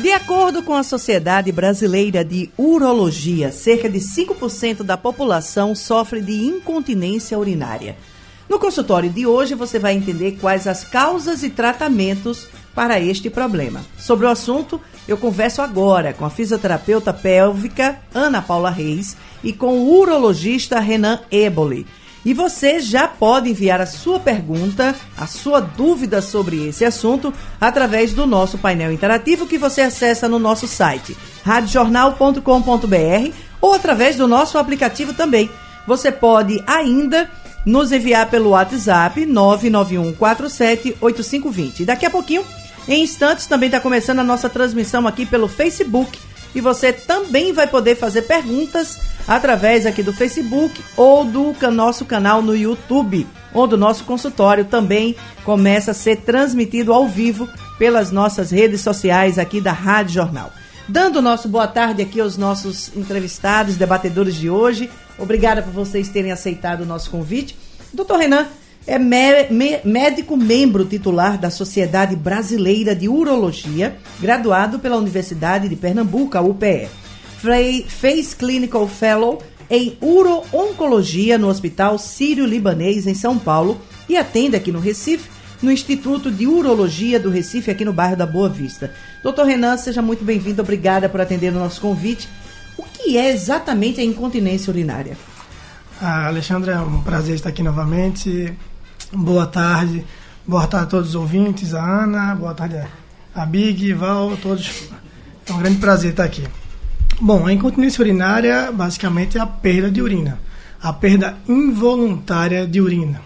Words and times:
De 0.00 0.12
acordo 0.12 0.62
com 0.62 0.72
a 0.72 0.82
Sociedade 0.82 1.52
Brasileira 1.52 2.24
de 2.24 2.48
Urologia, 2.56 3.52
cerca 3.52 3.86
de 3.86 3.98
5% 3.98 4.82
da 4.82 4.96
população 4.96 5.74
sofre 5.74 6.22
de 6.22 6.32
incontinência 6.32 7.38
urinária. 7.38 7.98
No 8.48 8.58
consultório 8.58 9.10
de 9.10 9.26
hoje 9.26 9.54
você 9.54 9.78
vai 9.78 9.94
entender 9.94 10.38
quais 10.40 10.66
as 10.66 10.84
causas 10.84 11.42
e 11.42 11.50
tratamentos 11.50 12.48
para 12.74 12.98
este 12.98 13.28
problema. 13.28 13.84
Sobre 13.98 14.24
o 14.24 14.30
assunto, 14.30 14.80
eu 15.06 15.18
converso 15.18 15.60
agora 15.60 16.14
com 16.14 16.24
a 16.24 16.30
fisioterapeuta 16.30 17.12
pélvica 17.12 18.00
Ana 18.14 18.40
Paula 18.40 18.70
Reis 18.70 19.18
e 19.44 19.52
com 19.52 19.80
o 19.80 20.00
urologista 20.00 20.80
Renan 20.80 21.20
Eboli. 21.30 21.86
E 22.24 22.32
você 22.34 22.80
já 22.80 23.06
pode 23.08 23.48
enviar 23.48 23.80
a 23.80 23.86
sua 23.86 24.20
pergunta, 24.20 24.94
a 25.16 25.26
sua 25.26 25.58
dúvida 25.60 26.20
sobre 26.20 26.68
esse 26.68 26.84
assunto 26.84 27.32
através 27.60 28.12
do 28.12 28.26
nosso 28.26 28.58
painel 28.58 28.92
interativo 28.92 29.46
que 29.46 29.56
você 29.56 29.80
acessa 29.80 30.28
no 30.28 30.38
nosso 30.38 30.68
site 30.68 31.16
radiojornal.com.br 31.42 33.32
ou 33.60 33.72
através 33.72 34.16
do 34.16 34.28
nosso 34.28 34.58
aplicativo 34.58 35.14
também. 35.14 35.48
Você 35.86 36.12
pode 36.12 36.62
ainda 36.66 37.30
nos 37.64 37.90
enviar 37.92 38.28
pelo 38.28 38.50
WhatsApp 38.50 39.24
991478520. 39.26 41.84
Daqui 41.84 42.04
a 42.04 42.10
pouquinho, 42.10 42.44
em 42.86 43.02
instantes, 43.02 43.46
também 43.46 43.68
está 43.68 43.80
começando 43.80 44.18
a 44.18 44.24
nossa 44.24 44.50
transmissão 44.50 45.06
aqui 45.06 45.24
pelo 45.24 45.48
Facebook 45.48 46.18
e 46.54 46.60
você 46.60 46.92
também 46.92 47.52
vai 47.52 47.66
poder 47.66 47.96
fazer 47.96 48.22
perguntas 48.22 48.98
através 49.26 49.86
aqui 49.86 50.02
do 50.02 50.12
Facebook 50.12 50.82
ou 50.96 51.24
do 51.24 51.54
nosso 51.70 52.04
canal 52.04 52.42
no 52.42 52.56
YouTube, 52.56 53.26
onde 53.54 53.74
o 53.74 53.78
nosso 53.78 54.04
consultório 54.04 54.64
também 54.64 55.14
começa 55.44 55.92
a 55.92 55.94
ser 55.94 56.16
transmitido 56.16 56.92
ao 56.92 57.06
vivo 57.06 57.48
pelas 57.78 58.10
nossas 58.10 58.50
redes 58.50 58.80
sociais 58.80 59.38
aqui 59.38 59.60
da 59.60 59.72
Rádio 59.72 60.14
Jornal. 60.14 60.52
Dando 60.88 61.22
nosso 61.22 61.48
boa 61.48 61.68
tarde 61.68 62.02
aqui 62.02 62.20
aos 62.20 62.36
nossos 62.36 62.90
entrevistados, 62.96 63.76
debatedores 63.76 64.34
de 64.34 64.50
hoje. 64.50 64.90
Obrigada 65.18 65.62
por 65.62 65.72
vocês 65.72 66.08
terem 66.08 66.32
aceitado 66.32 66.80
o 66.80 66.86
nosso 66.86 67.10
convite. 67.10 67.56
Doutor 67.94 68.18
Renan, 68.18 68.46
é 68.86 68.98
médico 68.98 70.36
membro 70.36 70.84
titular 70.84 71.38
da 71.38 71.50
Sociedade 71.50 72.16
Brasileira 72.16 72.94
de 72.94 73.08
Urologia, 73.08 73.96
graduado 74.18 74.78
pela 74.78 74.96
Universidade 74.96 75.68
de 75.68 75.76
Pernambuco, 75.76 76.36
a 76.36 76.40
UPE. 76.40 76.88
Fez 77.86 78.34
Clinical 78.34 78.88
Fellow 78.88 79.42
em 79.70 79.96
Uro-Oncologia 80.00 81.38
no 81.38 81.48
Hospital 81.48 81.96
Sírio-Libanês, 81.98 83.06
em 83.06 83.14
São 83.14 83.38
Paulo, 83.38 83.80
e 84.08 84.16
atende 84.16 84.56
aqui 84.56 84.72
no 84.72 84.80
Recife, 84.80 85.30
no 85.62 85.70
Instituto 85.70 86.30
de 86.30 86.46
Urologia 86.46 87.20
do 87.20 87.30
Recife, 87.30 87.70
aqui 87.70 87.84
no 87.84 87.92
bairro 87.92 88.16
da 88.16 88.26
Boa 88.26 88.48
Vista. 88.48 88.92
Doutor 89.22 89.46
Renan, 89.46 89.76
seja 89.76 90.02
muito 90.02 90.24
bem-vindo, 90.24 90.62
obrigada 90.62 91.08
por 91.08 91.20
atender 91.20 91.52
o 91.52 91.58
nosso 91.58 91.80
convite. 91.80 92.28
O 92.76 92.82
que 92.82 93.16
é 93.16 93.30
exatamente 93.30 94.00
a 94.00 94.04
incontinência 94.04 94.70
urinária? 94.70 95.16
Ah, 96.00 96.26
Alexandre, 96.28 96.70
é 96.70 96.78
um 96.78 97.02
prazer 97.02 97.34
estar 97.34 97.50
aqui 97.50 97.62
novamente. 97.62 98.52
Boa 99.12 99.44
tarde. 99.44 100.04
Boa 100.46 100.68
tarde 100.68 100.86
a 100.86 100.88
todos 100.88 101.08
os 101.08 101.14
ouvintes, 101.16 101.74
a 101.74 101.82
Ana, 101.82 102.32
boa 102.32 102.54
tarde 102.54 102.80
a 103.34 103.44
Big, 103.44 103.92
Val, 103.92 104.36
todos. 104.36 104.88
É 105.48 105.52
um 105.52 105.58
grande 105.58 105.78
prazer 105.78 106.12
estar 106.12 106.22
aqui. 106.22 106.46
Bom, 107.20 107.44
a 107.44 107.52
incontinência 107.52 108.00
urinária 108.00 108.70
basicamente 108.70 109.36
é 109.36 109.40
a 109.40 109.46
perda 109.48 109.90
de 109.90 110.00
urina, 110.00 110.40
a 110.80 110.92
perda 110.92 111.36
involuntária 111.48 112.64
de 112.68 112.80
urina. 112.80 113.20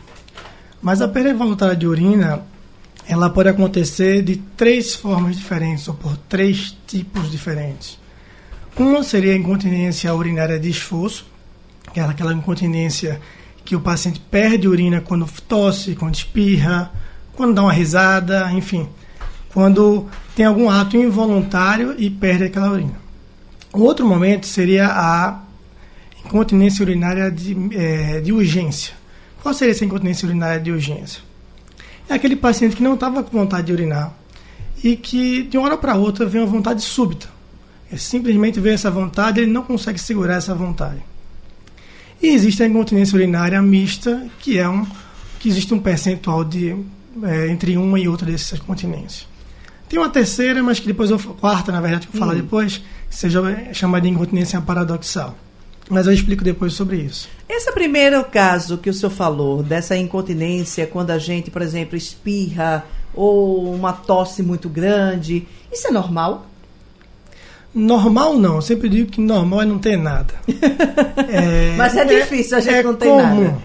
Mas 0.81 1.03
a 1.03 1.09
perda 1.09 1.29
involuntária 1.29 1.77
de 1.77 1.87
urina, 1.87 2.41
ela 3.07 3.29
pode 3.29 3.51
acontecer 3.51 4.23
de 4.23 4.37
três 4.57 4.95
formas 4.95 5.37
diferentes 5.37 5.87
ou 5.87 5.93
por 5.93 6.17
três 6.17 6.75
tipos 6.87 7.31
diferentes. 7.31 7.99
Uma 8.75 9.03
seria 9.03 9.35
a 9.35 9.37
incontinência 9.37 10.15
urinária 10.15 10.59
de 10.59 10.71
esforço, 10.71 11.27
que 11.93 12.01
é 12.01 12.03
aquela 12.03 12.33
incontinência 12.33 13.21
que 13.65 13.75
o 13.75 13.81
paciente 13.81 14.21
perde 14.21 14.69
urina 14.69 15.01
quando 15.01 15.27
tosse, 15.49 15.95
quando 15.95 16.15
espirra, 16.15 16.93
quando 17.33 17.55
dá 17.55 17.63
uma 17.63 17.73
risada, 17.73 18.51
enfim, 18.53 18.89
quando 19.53 20.07
tem 20.35 20.45
algum 20.45 20.69
ato 20.69 20.97
involuntário 20.97 21.95
e 21.99 22.11
perde 22.11 22.45
aquela 22.45 22.71
urina. 22.71 22.95
Outro 23.73 24.07
momento 24.07 24.47
seria 24.47 24.89
a 24.89 25.41
incontinência 26.25 26.83
urinária 26.83 27.31
de, 27.31 27.57
é, 27.73 28.21
de 28.21 28.33
urgência. 28.33 28.95
Qual 29.43 29.55
seria 29.55 29.73
essa 29.73 29.85
incontinência 29.85 30.27
urinária 30.27 30.61
de 30.61 30.71
urgência? 30.71 31.21
É 32.09 32.15
aquele 32.15 32.37
paciente 32.37 32.77
que 32.77 32.83
não 32.83 32.95
estava 32.95 33.23
com 33.23 33.39
vontade 33.39 33.67
de 33.67 33.73
urinar 33.73 34.15
e 34.83 34.97
que 34.97 35.43
de 35.43 35.57
uma 35.57 35.67
hora 35.67 35.79
para 35.79 35.95
outra 35.95 36.27
vem 36.27 36.43
uma 36.43 36.51
vontade 36.51 36.83
súbita. 36.83 37.29
Ele 37.91 38.01
simplesmente 38.01 38.61
vê 38.61 38.71
essa 38.71 38.91
vontade, 38.91 39.41
ele 39.41 39.51
não 39.51 39.63
consegue 39.63 39.99
segurar 39.99 40.35
essa 40.35 40.55
vontade. 40.55 41.03
E 42.25 42.29
existe 42.31 42.63
a 42.63 42.67
incontinência 42.67 43.17
urinária 43.17 43.61
mista, 43.61 44.27
que 44.39 44.59
é 44.59 44.67
um 44.67 44.87
que 45.39 45.47
existe 45.47 45.75
um 45.75 45.79
percentual 45.79 46.43
de 46.43 46.75
é, 47.23 47.49
entre 47.49 47.77
uma 47.77 48.01
e 48.01 48.09
outra 48.09 48.33
dessas 48.33 48.59
continências. 48.59 49.29
Tem 49.91 49.99
uma 49.99 50.09
terceira, 50.09 50.63
mas 50.63 50.81
que 50.81 50.87
depois 50.87 51.11
eu 51.11 51.19
quarta, 51.19 51.71
na 51.71 51.83
verdade, 51.83 52.07
que 52.07 52.17
eu 52.17 52.19
vou 52.19 52.27
falar 52.27 52.33
hum. 52.33 52.43
depois, 52.43 52.79
que 53.11 53.15
seja 53.15 53.43
chamada 53.75 54.07
de 54.07 54.09
incontinência 54.09 54.59
paradoxal. 54.59 55.37
Mas 55.91 56.07
eu 56.07 56.15
explico 56.15 56.43
depois 56.43 56.73
sobre 56.73 56.97
isso. 56.97 57.29
Esse 57.47 57.71
primeiro 57.73 58.25
caso 58.25 58.79
que 58.79 58.89
o 58.89 58.95
senhor 58.95 59.13
falou, 59.13 59.63
dessa 59.63 59.95
incontinência, 59.95 60.87
quando 60.87 61.11
a 61.11 61.19
gente, 61.19 61.51
por 61.51 61.61
exemplo, 61.61 61.95
espirra 61.95 62.87
ou 63.13 63.71
uma 63.75 63.93
tosse 63.93 64.43
muito 64.43 64.71
grande, 64.71 65.47
isso 65.71 65.89
é 65.89 65.91
normal? 65.91 66.47
Normal 67.75 68.39
não, 68.39 68.57
eu 68.57 68.63
sempre 68.63 68.89
digo 68.89 69.11
que 69.11 69.21
normal 69.21 69.63
é 69.63 69.65
não 69.65 69.79
ter 69.79 69.97
nada. 69.97 70.33
é, 71.29 71.75
Mas 71.77 71.97
é, 71.97 72.01
é 72.01 72.05
difícil 72.05 72.57
a 72.57 72.61
gente 72.61 72.75
é 72.75 72.83
não 72.83 72.95
ter 72.95 73.09
comum, 73.09 73.43
nada. 73.45 73.63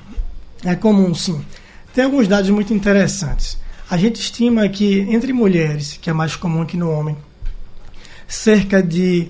É 0.65 0.75
comum, 0.75 1.13
sim. 1.13 1.45
Tem 1.93 2.03
alguns 2.03 2.27
dados 2.27 2.49
muito 2.49 2.73
interessantes. 2.73 3.57
A 3.89 3.97
gente 3.97 4.19
estima 4.19 4.67
que 4.67 5.01
entre 5.01 5.31
mulheres, 5.31 5.97
que 6.01 6.09
é 6.09 6.13
mais 6.13 6.35
comum 6.35 6.65
que 6.65 6.77
no 6.77 6.89
homem, 6.91 7.15
cerca 8.27 8.81
de 8.81 9.29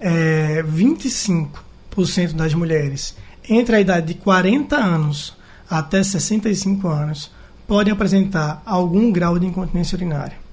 é, 0.00 0.62
25% 0.62 2.32
das 2.34 2.52
mulheres 2.54 3.16
entre 3.48 3.76
a 3.76 3.80
idade 3.80 4.08
de 4.08 4.14
40 4.14 4.76
anos 4.76 5.34
até 5.68 6.02
65 6.02 6.88
anos 6.88 7.30
podem 7.66 7.92
apresentar 7.92 8.62
algum 8.64 9.10
grau 9.10 9.38
de 9.38 9.46
incontinência 9.46 9.96
urinária. 9.96 10.45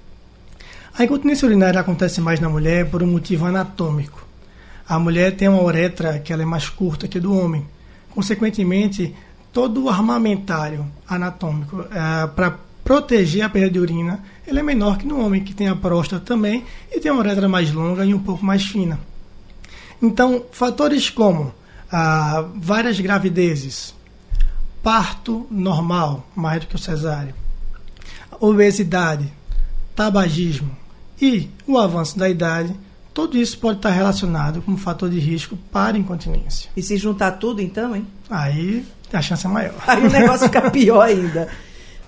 A 0.96 1.04
incontinência 1.04 1.48
urinária 1.48 1.80
acontece 1.80 2.22
mais 2.22 2.40
na 2.40 2.48
mulher 2.48 2.90
por 2.90 3.02
um 3.02 3.08
motivo 3.08 3.46
anatômico. 3.46 4.24
A 4.88 5.00
mulher 5.00 5.36
tem 5.36 5.48
uma 5.48 5.64
uretra 5.64 6.20
que 6.20 6.31
ela 6.31 6.44
é 6.44 6.46
mais 6.46 6.70
curta 6.70 7.08
que 7.08 7.18
a 7.18 7.22
do 7.22 7.36
homem. 7.36 7.66
Consequentemente, 8.12 9.16
todo 9.52 9.84
o 9.86 9.90
armamentário 9.90 10.86
anatômico 11.08 11.81
é, 11.81 12.28
para 12.28 12.59
proteger 12.84 13.42
a 13.44 13.50
perda 13.50 13.72
de 13.72 13.80
urina 13.80 14.24
ele 14.46 14.59
é 14.59 14.64
menor 14.64 14.98
que 14.98 15.08
no 15.08 15.20
homem, 15.26 15.44
que 15.44 15.54
tem 15.54 15.68
a 15.68 15.76
próstata 15.76 16.24
também 16.24 16.64
e 16.92 17.00
tem 17.00 17.12
uma 17.12 17.22
uretra 17.22 17.48
mais 17.48 17.72
longa 17.72 18.06
e 18.06 18.14
um 18.14 18.20
pouco 18.20 18.46
mais 18.46 18.64
fina. 18.64 19.00
Então, 20.02 20.46
fatores 20.52 21.10
como 21.10 21.54
ah, 21.92 22.46
várias 22.56 23.00
gravidezes, 23.00 23.96
parto 24.84 25.48
normal, 25.50 26.28
mais 26.36 26.60
do 26.60 26.68
que 26.68 26.75
o 26.75 26.80
cesáreo, 26.80 27.34
obesidade, 28.39 29.31
tabagismo, 29.96 30.82
e 31.21 31.50
o 31.68 31.77
avanço 31.77 32.18
da 32.18 32.30
idade, 32.30 32.75
tudo 33.13 33.38
isso 33.38 33.57
pode 33.60 33.77
estar 33.77 33.92
relacionado 33.92 34.62
com 34.62 34.71
um 34.71 34.77
fator 34.77 35.10
de 35.10 35.19
risco 35.19 35.57
para 35.71 35.98
incontinência. 35.98 36.69
E 36.75 36.81
se 36.81 36.98
juntar 36.98 37.33
tudo, 37.33 37.62
então, 37.62 37.95
hein? 37.95 38.07
Aí 38.30 38.86
a 39.12 39.21
chance 39.21 39.45
é 39.45 39.50
maior. 39.50 39.75
Aí 39.86 40.06
o 40.06 40.10
negócio 40.10 40.48
fica 40.48 40.71
pior 40.71 41.01
ainda. 41.01 41.48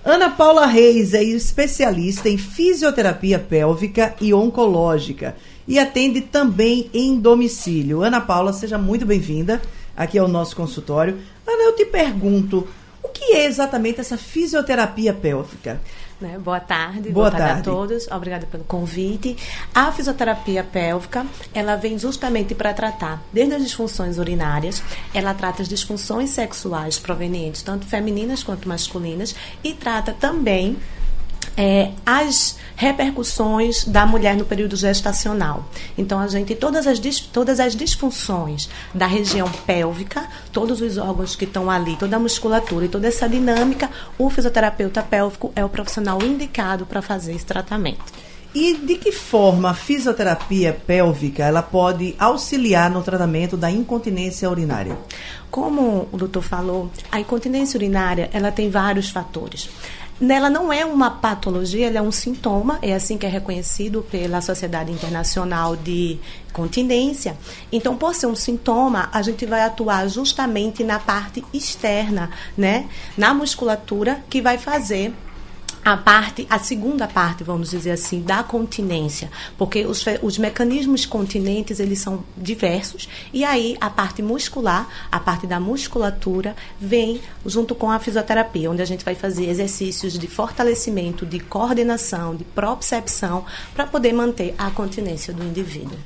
Ana 0.04 0.30
Paula 0.30 0.66
Reis 0.66 1.14
é 1.14 1.22
especialista 1.22 2.28
em 2.28 2.36
fisioterapia 2.36 3.38
pélvica 3.38 4.14
e 4.20 4.32
oncológica 4.32 5.36
e 5.66 5.78
atende 5.78 6.20
também 6.20 6.88
em 6.94 7.18
domicílio. 7.18 8.02
Ana 8.02 8.20
Paula, 8.20 8.52
seja 8.52 8.78
muito 8.78 9.04
bem-vinda 9.04 9.60
aqui 9.96 10.18
ao 10.18 10.28
nosso 10.28 10.54
consultório. 10.54 11.18
Ana, 11.46 11.64
eu 11.64 11.74
te 11.74 11.84
pergunto, 11.84 12.68
o 13.02 13.08
que 13.08 13.34
é 13.34 13.46
exatamente 13.46 14.00
essa 14.00 14.16
fisioterapia 14.16 15.12
pélvica? 15.12 15.80
Né? 16.18 16.38
Boa 16.38 16.60
tarde, 16.60 17.10
boa, 17.10 17.28
boa 17.28 17.30
tarde, 17.30 17.46
tarde, 17.46 17.60
a 17.68 17.72
todos. 17.72 18.08
Obrigada 18.08 18.46
pelo 18.46 18.64
convite. 18.64 19.36
A 19.74 19.92
fisioterapia 19.92 20.64
pélvica, 20.64 21.26
ela 21.52 21.76
vem 21.76 21.98
justamente 21.98 22.54
para 22.54 22.72
tratar 22.72 23.22
desde 23.30 23.54
as 23.54 23.62
disfunções 23.62 24.16
urinárias, 24.16 24.82
ela 25.12 25.34
trata 25.34 25.60
as 25.60 25.68
disfunções 25.68 26.30
sexuais 26.30 26.98
provenientes 26.98 27.62
tanto 27.62 27.86
femininas 27.86 28.42
quanto 28.42 28.68
masculinas 28.68 29.34
e 29.62 29.74
trata 29.74 30.12
também 30.12 30.78
é, 31.56 31.90
as 32.04 32.56
repercussões 32.76 33.84
da 33.84 34.04
mulher 34.04 34.36
no 34.36 34.44
período 34.44 34.76
gestacional. 34.76 35.68
Então, 35.96 36.18
a 36.18 36.28
gente, 36.28 36.54
todas 36.54 36.86
as, 36.86 37.00
todas 37.20 37.58
as 37.58 37.74
disfunções 37.74 38.68
da 38.92 39.06
região 39.06 39.50
pélvica, 39.66 40.28
todos 40.52 40.80
os 40.80 40.98
órgãos 40.98 41.34
que 41.34 41.44
estão 41.44 41.70
ali, 41.70 41.96
toda 41.96 42.16
a 42.16 42.20
musculatura 42.20 42.84
e 42.84 42.88
toda 42.88 43.08
essa 43.08 43.28
dinâmica, 43.28 43.90
o 44.18 44.28
fisioterapeuta 44.28 45.02
pélvico 45.02 45.52
é 45.56 45.64
o 45.64 45.68
profissional 45.68 46.22
indicado 46.22 46.84
para 46.84 47.00
fazer 47.00 47.34
esse 47.34 47.46
tratamento. 47.46 48.04
E 48.58 48.74
de 48.74 48.96
que 48.96 49.12
forma 49.12 49.68
a 49.68 49.74
fisioterapia 49.74 50.72
pélvica 50.86 51.44
ela 51.44 51.62
pode 51.62 52.14
auxiliar 52.18 52.90
no 52.90 53.02
tratamento 53.02 53.54
da 53.54 53.70
incontinência 53.70 54.48
urinária? 54.48 54.96
Como 55.50 56.08
o 56.10 56.16
doutor 56.16 56.40
falou, 56.40 56.90
a 57.12 57.20
incontinência 57.20 57.76
urinária 57.76 58.30
ela 58.32 58.50
tem 58.50 58.70
vários 58.70 59.10
fatores. 59.10 59.68
Ela 60.18 60.48
não 60.48 60.72
é 60.72 60.84
uma 60.84 61.10
patologia, 61.10 61.88
ela 61.88 61.98
é 61.98 62.02
um 62.02 62.10
sintoma, 62.10 62.78
é 62.80 62.94
assim 62.94 63.18
que 63.18 63.26
é 63.26 63.28
reconhecido 63.28 64.02
pela 64.10 64.40
Sociedade 64.40 64.90
Internacional 64.90 65.76
de 65.76 66.18
Continência. 66.54 67.36
Então, 67.70 67.96
por 67.96 68.14
ser 68.14 68.26
um 68.26 68.34
sintoma, 68.34 69.10
a 69.12 69.20
gente 69.20 69.44
vai 69.44 69.60
atuar 69.60 70.08
justamente 70.08 70.82
na 70.82 70.98
parte 70.98 71.44
externa, 71.52 72.30
né? 72.56 72.88
Na 73.16 73.34
musculatura 73.34 74.24
que 74.30 74.40
vai 74.40 74.56
fazer 74.56 75.12
a 75.86 75.96
parte, 75.96 76.44
a 76.50 76.58
segunda 76.58 77.06
parte, 77.06 77.44
vamos 77.44 77.70
dizer 77.70 77.92
assim, 77.92 78.20
da 78.20 78.42
continência, 78.42 79.30
porque 79.56 79.86
os, 79.86 80.04
os 80.20 80.36
mecanismos 80.36 81.06
continentes 81.06 81.78
eles 81.78 82.00
são 82.00 82.24
diversos 82.36 83.08
e 83.32 83.44
aí 83.44 83.76
a 83.80 83.88
parte 83.88 84.20
muscular, 84.20 84.88
a 85.12 85.20
parte 85.20 85.46
da 85.46 85.60
musculatura 85.60 86.56
vem 86.80 87.20
junto 87.44 87.72
com 87.72 87.88
a 87.88 88.00
fisioterapia, 88.00 88.68
onde 88.68 88.82
a 88.82 88.84
gente 88.84 89.04
vai 89.04 89.14
fazer 89.14 89.48
exercícios 89.48 90.18
de 90.18 90.26
fortalecimento, 90.26 91.24
de 91.24 91.38
coordenação, 91.38 92.34
de 92.34 92.42
propriocepção 92.42 93.44
para 93.72 93.86
poder 93.86 94.12
manter 94.12 94.56
a 94.58 94.72
continência 94.72 95.32
do 95.32 95.44
indivíduo. 95.44 95.96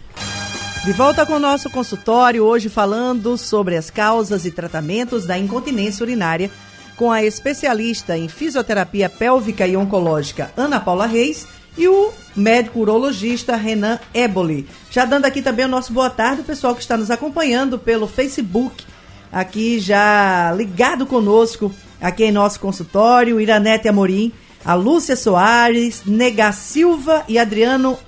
De 0.84 0.92
volta 0.92 1.24
com 1.24 1.34
o 1.34 1.38
nosso 1.38 1.70
consultório, 1.70 2.44
hoje 2.44 2.68
falando 2.68 3.36
sobre 3.38 3.78
as 3.78 3.88
causas 3.88 4.44
e 4.44 4.50
tratamentos 4.50 5.24
da 5.24 5.38
incontinência 5.38 6.04
urinária 6.04 6.50
com 7.00 7.10
a 7.10 7.24
especialista 7.24 8.14
em 8.18 8.28
fisioterapia 8.28 9.08
pélvica 9.08 9.66
e 9.66 9.74
oncológica 9.74 10.52
Ana 10.54 10.78
Paula 10.78 11.06
Reis 11.06 11.46
e 11.78 11.88
o 11.88 12.12
médico 12.36 12.80
urologista 12.80 13.56
Renan 13.56 13.98
Eboli. 14.12 14.68
Já 14.90 15.06
dando 15.06 15.24
aqui 15.24 15.40
também 15.40 15.64
o 15.64 15.68
nosso 15.68 15.94
boa 15.94 16.10
tarde, 16.10 16.42
pessoal 16.42 16.74
que 16.74 16.82
está 16.82 16.98
nos 16.98 17.10
acompanhando 17.10 17.78
pelo 17.78 18.06
Facebook, 18.06 18.84
aqui 19.32 19.80
já 19.80 20.52
ligado 20.54 21.06
conosco, 21.06 21.72
aqui 22.02 22.24
em 22.24 22.32
nosso 22.32 22.60
consultório, 22.60 23.40
Iranete 23.40 23.88
Amorim, 23.88 24.30
a 24.62 24.74
Lúcia 24.74 25.16
Soares, 25.16 26.02
Nega 26.04 26.52
Silva 26.52 27.24
e 27.26 27.38
Adriano 27.38 27.98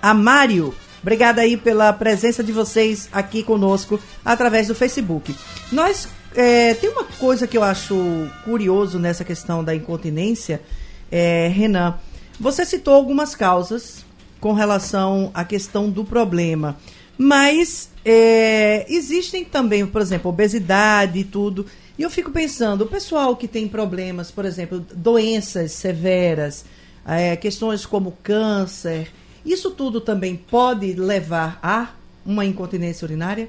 Amário. 0.00 0.72
Obrigada 1.02 1.40
aí 1.40 1.56
pela 1.56 1.92
presença 1.92 2.44
de 2.44 2.52
vocês 2.52 3.08
aqui 3.10 3.42
conosco 3.42 3.98
através 4.24 4.68
do 4.68 4.76
Facebook. 4.76 5.34
Nós 5.72 6.08
é, 6.38 6.72
tem 6.74 6.88
uma 6.88 7.02
coisa 7.02 7.48
que 7.48 7.58
eu 7.58 7.64
acho 7.64 7.96
curioso 8.44 8.96
nessa 8.96 9.24
questão 9.24 9.64
da 9.64 9.74
incontinência, 9.74 10.62
é, 11.10 11.48
Renan. 11.48 11.98
Você 12.38 12.64
citou 12.64 12.94
algumas 12.94 13.34
causas 13.34 14.04
com 14.38 14.52
relação 14.52 15.32
à 15.34 15.44
questão 15.44 15.90
do 15.90 16.04
problema, 16.04 16.76
mas 17.18 17.90
é, 18.04 18.86
existem 18.88 19.44
também, 19.44 19.84
por 19.84 20.00
exemplo, 20.00 20.30
obesidade 20.30 21.18
e 21.18 21.24
tudo. 21.24 21.66
E 21.98 22.02
eu 22.02 22.10
fico 22.10 22.30
pensando, 22.30 22.82
o 22.82 22.86
pessoal 22.86 23.34
que 23.34 23.48
tem 23.48 23.66
problemas, 23.66 24.30
por 24.30 24.44
exemplo, 24.44 24.78
doenças 24.94 25.72
severas, 25.72 26.64
é, 27.04 27.34
questões 27.34 27.84
como 27.84 28.16
câncer, 28.22 29.10
isso 29.44 29.72
tudo 29.72 30.00
também 30.00 30.36
pode 30.36 30.92
levar 30.92 31.58
a 31.60 31.88
uma 32.24 32.44
incontinência 32.44 33.04
urinária? 33.04 33.48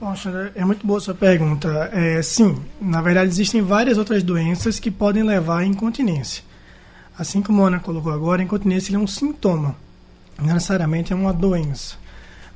Poxa, 0.00 0.50
é 0.54 0.64
muito 0.64 0.86
boa 0.86 0.96
a 0.96 1.02
sua 1.02 1.14
pergunta. 1.14 1.90
É, 1.92 2.22
sim, 2.22 2.56
na 2.80 3.02
verdade 3.02 3.28
existem 3.28 3.60
várias 3.60 3.98
outras 3.98 4.22
doenças 4.22 4.80
que 4.80 4.90
podem 4.90 5.22
levar 5.22 5.58
à 5.58 5.66
incontinência. 5.66 6.42
Assim 7.18 7.42
como 7.42 7.62
a 7.62 7.66
Ana 7.66 7.80
colocou 7.80 8.10
agora, 8.10 8.40
a 8.40 8.44
incontinência 8.44 8.96
é 8.96 8.98
um 8.98 9.06
sintoma, 9.06 9.76
não 10.38 10.54
necessariamente 10.54 11.12
é 11.12 11.16
uma 11.16 11.34
doença, 11.34 11.96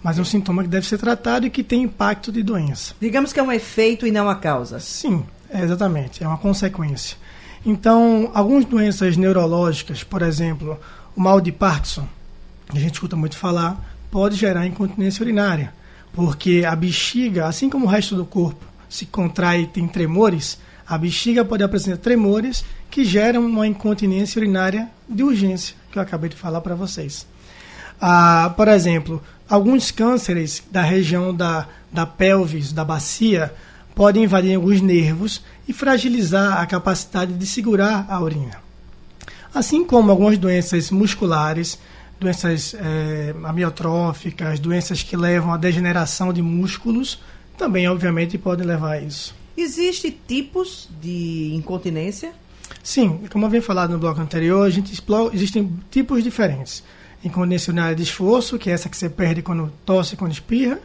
mas 0.02 0.16
é 0.16 0.22
um 0.22 0.24
sintoma 0.24 0.62
que 0.62 0.70
deve 0.70 0.86
ser 0.86 0.96
tratado 0.96 1.46
e 1.46 1.50
que 1.50 1.62
tem 1.62 1.82
impacto 1.82 2.32
de 2.32 2.42
doença. 2.42 2.94
Digamos 2.98 3.30
que 3.30 3.38
é 3.38 3.42
um 3.42 3.52
efeito 3.52 4.06
e 4.06 4.10
não 4.10 4.30
a 4.30 4.36
causa. 4.36 4.80
Sim, 4.80 5.22
é 5.50 5.60
exatamente, 5.60 6.24
é 6.24 6.26
uma 6.26 6.38
consequência. 6.38 7.18
Então, 7.66 8.30
algumas 8.32 8.64
doenças 8.64 9.18
neurológicas, 9.18 10.02
por 10.02 10.22
exemplo, 10.22 10.80
o 11.14 11.20
mal 11.20 11.42
de 11.42 11.52
Parkinson, 11.52 12.08
que 12.70 12.78
a 12.78 12.80
gente 12.80 12.94
escuta 12.94 13.16
muito 13.16 13.36
falar, 13.36 13.78
pode 14.10 14.34
gerar 14.34 14.66
incontinência 14.66 15.22
urinária 15.22 15.83
porque 16.14 16.64
a 16.66 16.74
bexiga, 16.76 17.46
assim 17.46 17.68
como 17.68 17.86
o 17.86 17.88
resto 17.88 18.14
do 18.14 18.24
corpo, 18.24 18.64
se 18.88 19.04
contrai 19.04 19.62
e 19.62 19.66
tem 19.66 19.88
tremores, 19.88 20.58
a 20.86 20.96
bexiga 20.96 21.44
pode 21.44 21.64
apresentar 21.64 21.98
tremores 21.98 22.64
que 22.90 23.04
geram 23.04 23.44
uma 23.44 23.66
incontinência 23.66 24.38
urinária 24.38 24.88
de 25.08 25.24
urgência, 25.24 25.74
que 25.90 25.98
eu 25.98 26.02
acabei 26.02 26.30
de 26.30 26.36
falar 26.36 26.60
para 26.60 26.76
vocês. 26.76 27.26
Ah, 28.00 28.52
por 28.56 28.68
exemplo, 28.68 29.20
alguns 29.48 29.90
cânceres 29.90 30.62
da 30.70 30.82
região 30.82 31.34
da, 31.34 31.66
da 31.92 32.06
pelvis, 32.06 32.72
da 32.72 32.84
bacia, 32.84 33.52
podem 33.94 34.24
invadir 34.24 34.54
alguns 34.54 34.80
nervos 34.80 35.42
e 35.66 35.72
fragilizar 35.72 36.60
a 36.60 36.66
capacidade 36.66 37.32
de 37.32 37.46
segurar 37.46 38.06
a 38.08 38.20
urina. 38.20 38.62
Assim 39.52 39.84
como 39.84 40.10
algumas 40.10 40.36
doenças 40.36 40.90
musculares, 40.90 41.78
doenças 42.18 42.74
é, 42.74 43.34
amiotróficas, 43.44 44.58
doenças 44.58 45.02
que 45.02 45.16
levam 45.16 45.52
à 45.52 45.56
degeneração 45.56 46.32
de 46.32 46.42
músculos, 46.42 47.20
também, 47.56 47.88
obviamente, 47.88 48.36
podem 48.38 48.66
levar 48.66 48.92
a 48.92 49.00
isso. 49.00 49.34
Existem 49.56 50.16
tipos 50.26 50.88
de 51.00 51.52
incontinência? 51.54 52.32
Sim, 52.82 53.20
como 53.30 53.44
eu 53.44 53.48
havia 53.48 53.62
falado 53.62 53.92
no 53.92 53.98
bloco 53.98 54.20
anterior, 54.20 54.66
a 54.66 54.70
gente 54.70 54.92
explora, 54.92 55.34
existem 55.34 55.70
tipos 55.90 56.22
diferentes. 56.22 56.82
Incontinência 57.24 57.70
urinária 57.70 57.94
de 57.94 58.02
esforço, 58.02 58.58
que 58.58 58.68
é 58.68 58.72
essa 58.72 58.88
que 58.88 58.96
você 58.96 59.08
perde 59.08 59.42
quando 59.42 59.72
tosse, 59.86 60.16
quando 60.16 60.32
espirra, 60.32 60.78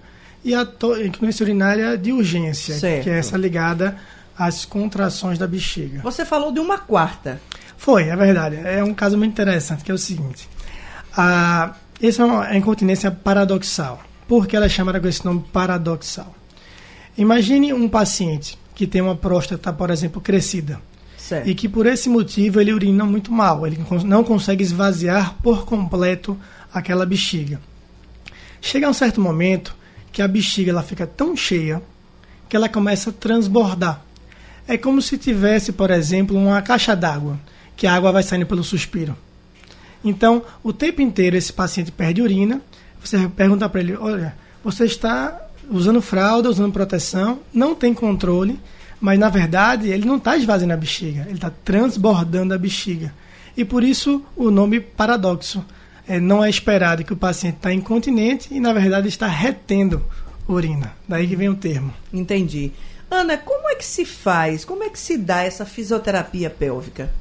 e 0.43 0.53
a 0.53 0.61
incontinência 1.03 1.43
urinária 1.43 1.97
de 1.97 2.11
urgência, 2.11 2.77
certo. 2.77 3.03
que 3.03 3.09
é 3.09 3.17
essa 3.17 3.37
ligada 3.37 3.97
às 4.37 4.63
contrações 4.63 5.37
da 5.37 5.45
bexiga. 5.45 6.01
Você 6.01 6.23
falou 6.23 6.51
de 6.51 6.59
uma 6.59 6.77
quarta. 6.77 7.41
Foi, 7.75 8.03
é 8.03 8.15
verdade. 8.15 8.57
É 8.63 8.83
um 8.83 8.93
caso 8.93 9.17
muito 9.17 9.31
interessante, 9.31 9.83
que 9.83 9.91
é 9.91 9.93
o 9.93 9.97
seguinte. 9.97 10.47
A, 11.15 11.75
essa 12.01 12.21
é 12.21 12.25
uma 12.25 12.57
incontinência 12.57 13.11
paradoxal. 13.11 14.01
Por 14.27 14.47
que 14.47 14.55
ela 14.55 14.65
é 14.65 14.69
chamada 14.69 14.99
com 14.99 15.07
esse 15.07 15.25
nome 15.25 15.43
paradoxal? 15.51 16.35
Imagine 17.17 17.73
um 17.73 17.89
paciente 17.89 18.57
que 18.75 18.87
tem 18.87 19.01
uma 19.01 19.15
próstata, 19.15 19.73
por 19.73 19.89
exemplo, 19.89 20.21
crescida. 20.21 20.79
Certo. 21.17 21.47
E 21.47 21.53
que 21.53 21.67
por 21.67 21.85
esse 21.85 22.09
motivo 22.09 22.61
ele 22.61 22.73
urina 22.73 23.03
muito 23.05 23.31
mal, 23.31 23.67
ele 23.67 23.77
não 24.05 24.23
consegue 24.23 24.63
esvaziar 24.63 25.35
por 25.43 25.65
completo 25.65 26.37
aquela 26.73 27.05
bexiga. 27.05 27.59
Chega 28.61 28.89
um 28.89 28.93
certo 28.93 29.19
momento 29.19 29.75
que 30.11 30.21
a 30.21 30.27
bexiga 30.27 30.71
ela 30.71 30.81
fica 30.81 31.05
tão 31.05 31.35
cheia 31.35 31.81
que 32.47 32.55
ela 32.55 32.67
começa 32.67 33.09
a 33.09 33.13
transbordar. 33.13 34.01
É 34.67 34.77
como 34.77 35.01
se 35.01 35.17
tivesse, 35.17 35.71
por 35.71 35.91
exemplo, 35.91 36.37
uma 36.37 36.61
caixa 36.61 36.95
d'água, 36.95 37.39
que 37.75 37.85
a 37.85 37.93
água 37.93 38.11
vai 38.11 38.23
saindo 38.23 38.45
pelo 38.45 38.63
suspiro. 38.63 39.15
Então, 40.03 40.43
o 40.63 40.71
tempo 40.71 41.01
inteiro 41.01 41.35
esse 41.35 41.51
paciente 41.51 41.91
perde 41.91 42.21
urina. 42.21 42.61
Você 43.03 43.27
pergunta 43.29 43.67
para 43.67 43.81
ele: 43.81 43.95
olha, 43.95 44.35
você 44.63 44.85
está 44.85 45.47
usando 45.69 46.01
fralda, 46.01 46.49
usando 46.49 46.71
proteção, 46.71 47.39
não 47.53 47.75
tem 47.75 47.93
controle, 47.93 48.59
mas 48.99 49.19
na 49.19 49.29
verdade 49.29 49.89
ele 49.89 50.05
não 50.05 50.17
está 50.17 50.35
esvaziando 50.35 50.73
a 50.73 50.77
bexiga, 50.77 51.23
ele 51.27 51.35
está 51.35 51.51
transbordando 51.63 52.53
a 52.53 52.57
bexiga. 52.57 53.13
E 53.55 53.63
por 53.63 53.83
isso 53.83 54.23
o 54.35 54.49
nome 54.49 54.79
paradoxo. 54.79 55.63
É, 56.07 56.19
não 56.19 56.43
é 56.43 56.49
esperado 56.49 57.03
que 57.03 57.13
o 57.13 57.17
paciente 57.17 57.57
está 57.57 57.71
incontinente 57.71 58.51
e 58.51 58.59
na 58.59 58.73
verdade 58.73 59.07
está 59.07 59.27
retendo 59.27 60.03
urina. 60.47 60.91
Daí 61.07 61.27
que 61.27 61.35
vem 61.35 61.49
o 61.49 61.55
termo. 61.55 61.93
Entendi. 62.11 62.71
Ana, 63.11 63.37
como 63.37 63.69
é 63.69 63.75
que 63.75 63.85
se 63.85 64.05
faz? 64.05 64.65
Como 64.65 64.83
é 64.83 64.89
que 64.89 64.97
se 64.97 65.17
dá 65.17 65.43
essa 65.43 65.65
fisioterapia 65.65 66.49
pélvica? 66.49 67.11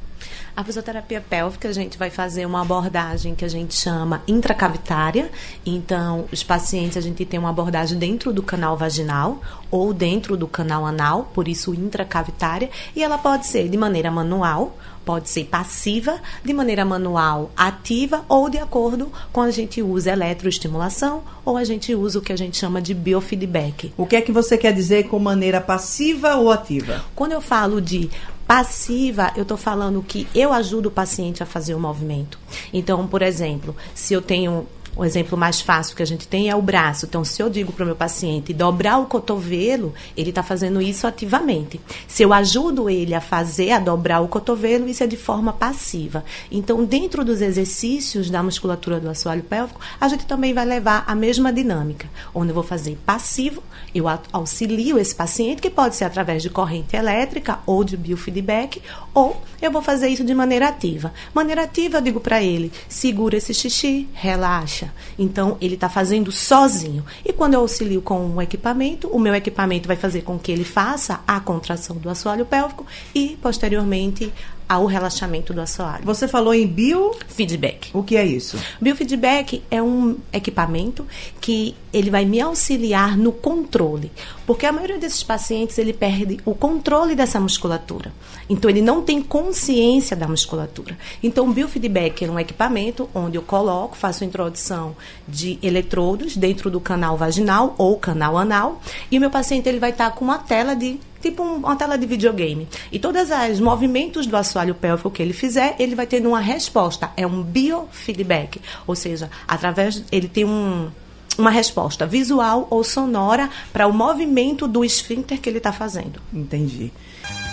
A 0.59 0.65
fisioterapia 0.65 1.21
pélvica, 1.21 1.69
a 1.69 1.73
gente 1.73 1.97
vai 1.97 2.11
fazer 2.11 2.45
uma 2.45 2.63
abordagem 2.63 3.33
que 3.33 3.45
a 3.45 3.49
gente 3.49 3.77
chama 3.77 4.25
intracavitária. 4.27 5.31
Então, 5.65 6.25
os 6.33 6.43
pacientes, 6.43 6.97
a 6.97 7.01
gente 7.01 7.25
tem 7.25 7.39
uma 7.39 7.51
abordagem 7.51 7.97
dentro 7.97 8.33
do 8.33 8.43
canal 8.43 8.77
vaginal 8.77 9.41
ou 9.71 9.95
dentro 9.95 10.37
do 10.37 10.49
canal 10.49 10.85
anal, 10.85 11.31
por 11.33 11.47
isso 11.47 11.73
intracavitária, 11.73 12.71
e 12.97 13.05
ela 13.05 13.17
pode 13.17 13.47
ser 13.47 13.69
de 13.69 13.77
maneira 13.77 14.11
manual, 14.11 14.77
pode 15.09 15.31
ser 15.31 15.47
passiva, 15.47 16.21
de 16.45 16.53
maneira 16.53 16.85
manual, 16.85 17.51
ativa 17.57 18.27
ou 18.29 18.51
de 18.51 18.59
acordo 18.59 19.11
com 19.33 19.41
a 19.41 19.51
gente 19.51 19.81
usa 19.81 20.13
eletroestimulação 20.13 21.23
ou 21.47 21.57
a 21.57 21.65
gente 21.65 21.95
usa 21.95 22.19
o 22.19 22.23
que 22.23 22.31
a 22.31 22.37
gente 22.37 22.59
chama 22.59 22.83
de 22.83 22.93
biofeedback. 22.93 23.91
O 23.97 24.05
que 24.05 24.17
é 24.17 24.21
que 24.21 24.31
você 24.31 24.59
quer 24.59 24.75
dizer 24.75 25.09
com 25.09 25.19
maneira 25.19 25.63
passiva 25.63 26.37
ou 26.37 26.53
ativa? 26.53 27.03
Quando 27.15 27.33
eu 27.33 27.41
falo 27.41 27.81
de 27.81 28.11
passiva, 28.47 29.33
eu 29.35 29.45
estou 29.45 29.57
falando 29.57 30.03
que 30.03 30.29
eu 30.35 30.53
ajudo 30.53 30.91
o 30.91 30.93
paciente 30.93 31.43
a 31.43 31.47
fazer 31.47 31.75
o 31.75 31.81
movimento. 31.81 32.39
Então, 32.71 33.07
por 33.07 33.23
exemplo, 33.23 33.75
se 33.95 34.13
eu 34.13 34.21
tenho 34.21 34.67
o 34.97 35.05
exemplo 35.05 35.39
mais 35.39 35.61
fácil 35.61 35.97
que 35.97 36.03
a 36.03 36.07
gente 36.07 36.27
tem 36.27 36.49
é 36.49 36.57
o 36.57 36.63
braço. 36.63 37.07
Então, 37.07 37.25
se 37.25 37.43
eu 37.43 37.49
digo 37.49 37.73
para 37.73 37.83
o 37.83 37.87
meu 37.87 37.97
paciente 37.97 38.53
dobrar 38.53 38.99
o 38.99 39.07
cotovelo, 39.07 39.95
ele 40.17 40.31
está 40.31 40.43
fazendo 40.43 40.81
isso 40.81 41.07
ativamente. 41.07 41.81
Se 42.07 42.23
eu 42.23 42.33
ajudo 42.33 42.91
ele 42.91 43.15
a 43.15 43.21
fazer, 43.21 43.73
a 43.73 43.79
dobrar 43.79 44.21
o 44.21 44.29
cotovelo, 44.29 44.89
isso 44.89 45.03
é 45.03 45.07
de 45.07 45.17
forma 45.17 45.53
passiva. 45.53 46.25
Então, 46.51 46.85
dentro 46.85 47.25
dos 47.25 47.41
exercícios 47.41 48.31
da 48.31 48.43
musculatura 48.43 49.01
do 49.01 49.09
assoalho 49.09 49.43
pélvico, 49.43 49.81
a 50.01 50.09
gente 50.09 50.27
também 50.27 50.53
vai 50.53 50.65
levar 50.65 51.05
a 51.07 51.15
mesma 51.15 51.53
dinâmica, 51.53 52.09
onde 52.35 52.51
eu 52.51 52.55
vou 52.55 52.65
fazer 52.65 52.99
passivo, 53.05 53.63
eu 53.95 54.05
auxilio 54.33 54.99
esse 54.99 55.15
paciente, 55.15 55.63
que 55.63 55.71
pode 55.71 55.97
ser 55.97 56.05
através 56.05 56.43
de 56.43 56.51
corrente 56.51 56.97
elétrica 56.97 57.59
ou 57.67 57.83
de 57.83 57.97
biofeedback, 57.97 58.83
ou 59.15 59.41
eu 59.61 59.71
vou 59.71 59.83
fazer 59.83 60.09
isso 60.09 60.25
de 60.25 60.35
maneira 60.35 60.69
ativa. 60.69 61.13
Maneira 61.35 61.63
ativa, 61.65 61.99
eu 61.99 62.03
digo 62.03 62.21
para 62.21 62.43
ele: 62.43 62.71
segura 62.89 63.37
esse 63.37 63.53
xixi, 63.53 64.09
relaxa. 64.13 64.78
Então, 65.19 65.57
ele 65.61 65.75
está 65.75 65.89
fazendo 65.89 66.31
sozinho. 66.31 67.05
E 67.25 67.33
quando 67.33 67.55
eu 67.55 67.61
auxilio 67.61 68.03
com 68.03 68.21
um 68.21 68.43
equipamento, 68.43 69.09
o 69.09 69.19
meu 69.19 69.35
equipamento 69.35 69.89
vai 69.89 69.97
fazer 69.97 70.23
com 70.23 70.39
que 70.39 70.53
ele 70.53 70.65
faça 70.65 71.21
a 71.27 71.41
contração 71.41 71.97
do 71.97 72.09
assoalho 72.11 72.45
pélvico 72.45 72.87
e, 73.15 73.39
posteriormente, 73.41 74.33
ao 74.69 74.87
relaxamento 74.87 75.55
do 75.55 75.61
assoalho. 75.61 76.05
Você 76.05 76.29
falou 76.29 76.53
em 76.53 76.67
biofeedback. 76.67 77.91
O 77.95 78.03
que 78.03 78.17
é 78.17 78.25
isso? 78.25 78.59
Biofeedback 78.81 79.63
é 79.71 79.83
um 79.83 80.17
equipamento 80.33 81.07
que 81.41 81.75
ele 81.93 82.11
vai 82.11 82.25
me 82.25 82.39
auxiliar 82.41 83.17
no 83.17 83.33
controle, 83.33 84.13
porque 84.47 84.67
a 84.67 84.73
maioria 84.73 84.99
desses 84.99 85.23
pacientes 85.23 85.79
ele 85.79 85.93
perde 85.93 86.39
o 86.45 86.55
controle 86.55 87.15
dessa 87.15 87.41
musculatura. 87.41 88.13
Então 88.49 88.71
ele 88.71 88.83
não 88.83 89.03
tem 89.03 89.23
consciência 89.23 90.15
da 90.15 90.29
musculatura. 90.29 90.99
Então 91.23 91.49
o 91.49 91.53
biofeedback 91.53 92.25
é 92.25 92.31
um 92.31 92.39
equipamento 92.39 93.09
onde 93.15 93.39
eu 93.39 93.43
coloco, 93.43 93.97
faço 93.97 94.23
a 94.23 94.27
introdução 94.27 94.95
de 95.27 95.59
eletrodos 95.63 96.37
dentro 96.37 96.71
do 96.71 96.81
canal 96.81 97.17
vaginal 97.17 97.75
ou 97.79 97.97
canal 97.99 98.37
anal 98.37 98.83
e 99.11 99.17
o 99.17 99.21
meu 99.21 99.31
paciente 99.31 99.69
ele 99.69 99.79
vai 99.79 99.91
estar 99.91 100.11
com 100.11 100.25
uma 100.25 100.39
tela 100.39 100.75
de 100.75 101.01
tipo 101.21 101.43
um, 101.43 101.59
uma 101.59 101.77
tela 101.77 101.97
de 101.97 102.07
videogame. 102.07 102.69
E 102.91 102.99
todos 102.99 103.29
os 103.53 103.61
movimentos 103.61 104.27
do 104.27 104.37
assoalho 104.37 104.75
pélvico 104.75 105.11
que 105.11 105.23
ele 105.23 105.33
fizer, 105.33 105.77
ele 105.79 105.95
vai 105.95 106.07
ter 106.07 106.25
uma 106.27 106.41
resposta. 106.41 107.11
É 107.17 107.27
um 107.27 107.43
biofeedback. 107.43 108.61
Ou 108.87 108.95
seja, 108.95 109.31
através. 109.47 110.05
Ele 110.11 110.29
tem 110.29 110.45
um, 110.45 110.89
uma 111.37 111.51
resposta 111.51 112.07
visual 112.07 112.67
ou 112.71 112.83
sonora 112.83 113.49
para 113.73 113.87
o 113.87 113.93
movimento 113.93 114.67
do 114.67 114.85
esfíncter 114.85 115.41
que 115.41 115.49
ele 115.49 115.59
está 115.59 115.73
fazendo. 115.73 116.21
Entendi. 116.33 116.93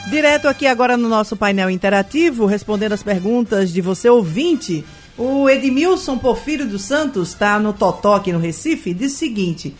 Direto 0.09 0.47
aqui 0.47 0.67
agora 0.67 0.95
no 0.95 1.09
nosso 1.09 1.35
painel 1.35 1.69
interativo, 1.69 2.45
respondendo 2.45 2.93
as 2.93 3.01
perguntas 3.01 3.71
de 3.73 3.81
você 3.81 4.07
ouvinte, 4.07 4.85
o 5.17 5.49
Edmilson 5.49 6.17
Porfírio 6.17 6.67
dos 6.67 6.83
Santos 6.83 7.29
está 7.29 7.57
no 7.57 7.73
Totó 7.73 8.15
aqui 8.15 8.31
no 8.31 8.39
Recife, 8.39 8.93
diz 8.93 9.13
o 9.13 9.17
seguinte: 9.17 9.73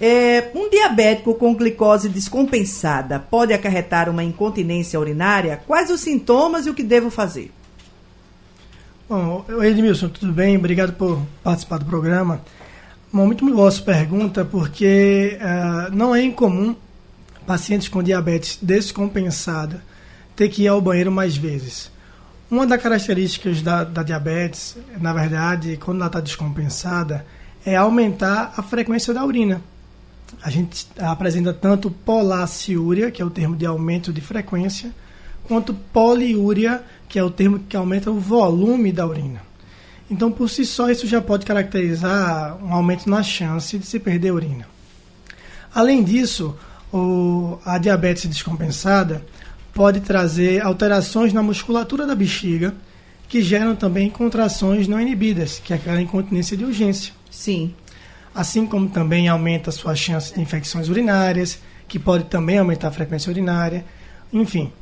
é, 0.00 0.50
um 0.54 0.70
diabético 0.70 1.34
com 1.34 1.54
glicose 1.54 2.08
descompensada 2.08 3.18
pode 3.18 3.52
acarretar 3.52 4.08
uma 4.08 4.22
incontinência 4.22 4.98
urinária? 4.98 5.60
Quais 5.66 5.90
os 5.90 6.00
sintomas 6.00 6.66
e 6.66 6.70
o 6.70 6.74
que 6.74 6.84
devo 6.84 7.10
fazer? 7.10 7.50
Bom, 9.08 9.44
Edmilson, 9.62 10.08
tudo 10.08 10.32
bem? 10.32 10.56
Obrigado 10.56 10.92
por 10.92 11.20
participar 11.42 11.78
do 11.78 11.86
programa. 11.86 12.40
Bom, 13.12 13.26
muito 13.26 13.44
boa 13.44 13.70
sua 13.70 13.86
pergunta, 13.86 14.44
porque 14.44 15.38
uh, 15.40 15.94
não 15.94 16.14
é 16.14 16.22
incomum 16.22 16.76
pacientes 17.46 17.88
com 17.88 18.02
diabetes 18.02 18.58
descompensada 18.60 19.82
ter 20.36 20.48
que 20.48 20.62
ir 20.64 20.68
ao 20.68 20.80
banheiro 20.80 21.10
mais 21.10 21.36
vezes. 21.36 21.90
Uma 22.50 22.66
das 22.66 22.80
características 22.80 23.62
da, 23.62 23.82
da 23.82 24.02
diabetes, 24.02 24.76
na 25.00 25.12
verdade, 25.12 25.76
quando 25.78 25.98
ela 25.98 26.06
está 26.06 26.20
descompensada, 26.20 27.26
é 27.66 27.74
aumentar 27.74 28.52
a 28.56 28.62
frequência 28.62 29.12
da 29.12 29.24
urina 29.24 29.60
a 30.42 30.50
gente 30.50 30.86
apresenta 30.98 31.52
tanto 31.52 31.90
polaciúria, 31.90 33.10
que 33.10 33.20
é 33.20 33.24
o 33.24 33.30
termo 33.30 33.56
de 33.56 33.66
aumento 33.66 34.12
de 34.12 34.20
frequência, 34.20 34.92
quanto 35.44 35.74
poliúria, 35.74 36.82
que 37.08 37.18
é 37.18 37.22
o 37.22 37.30
termo 37.30 37.58
que 37.60 37.76
aumenta 37.76 38.10
o 38.10 38.20
volume 38.20 38.92
da 38.92 39.06
urina. 39.06 39.42
Então, 40.10 40.30
por 40.30 40.48
si 40.48 40.64
só, 40.64 40.90
isso 40.90 41.06
já 41.06 41.20
pode 41.20 41.44
caracterizar 41.44 42.56
um 42.62 42.72
aumento 42.72 43.10
na 43.10 43.22
chance 43.22 43.78
de 43.78 43.86
se 43.86 43.98
perder 43.98 44.32
urina. 44.32 44.66
Além 45.74 46.02
disso, 46.02 46.56
o, 46.92 47.58
a 47.64 47.76
diabetes 47.78 48.26
descompensada 48.26 49.24
pode 49.74 50.00
trazer 50.00 50.64
alterações 50.64 51.32
na 51.32 51.42
musculatura 51.42 52.06
da 52.06 52.14
bexiga, 52.14 52.74
que 53.28 53.42
geram 53.42 53.76
também 53.76 54.08
contrações 54.08 54.88
não 54.88 55.00
inibidas, 55.00 55.60
que 55.62 55.72
é 55.72 55.76
aquela 55.76 56.00
incontinência 56.00 56.56
de 56.56 56.64
urgência. 56.64 57.12
Sim 57.30 57.74
assim 58.38 58.64
como 58.64 58.88
também 58.88 59.26
aumenta 59.26 59.72
sua 59.72 59.96
chance 59.96 60.32
de 60.32 60.40
infecções 60.40 60.88
urinárias, 60.88 61.58
que 61.88 61.98
pode 61.98 62.26
também 62.26 62.56
aumentar 62.56 62.86
a 62.86 62.92
frequência 62.92 63.28
urinária. 63.30 63.84
Enfim, 64.32 64.72